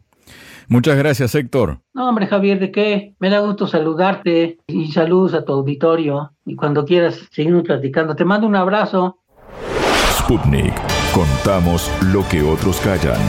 Muchas 0.68 0.98
gracias, 0.98 1.36
Héctor. 1.36 1.80
No, 1.94 2.10
hombre, 2.10 2.28
Javier, 2.28 2.60
¿de 2.60 2.72
qué? 2.72 3.16
Me 3.20 3.30
da 3.30 3.40
gusto 3.40 3.68
saludarte 3.68 4.58
y 4.68 4.92
saludos 4.92 5.34
a 5.34 5.46
tu 5.46 5.54
auditorio. 5.54 6.34
Y 6.46 6.56
cuando 6.56 6.86
quieras, 6.86 7.20
seguimos 7.32 7.64
platicando. 7.64 8.16
Te 8.16 8.26
mando 8.26 8.48
un 8.48 8.56
abrazo. 8.56 9.20
Sputnik. 10.18 10.74
Contamos 11.14 11.92
lo 12.14 12.28
que 12.28 12.42
otros 12.42 12.80
callan. 12.82 13.22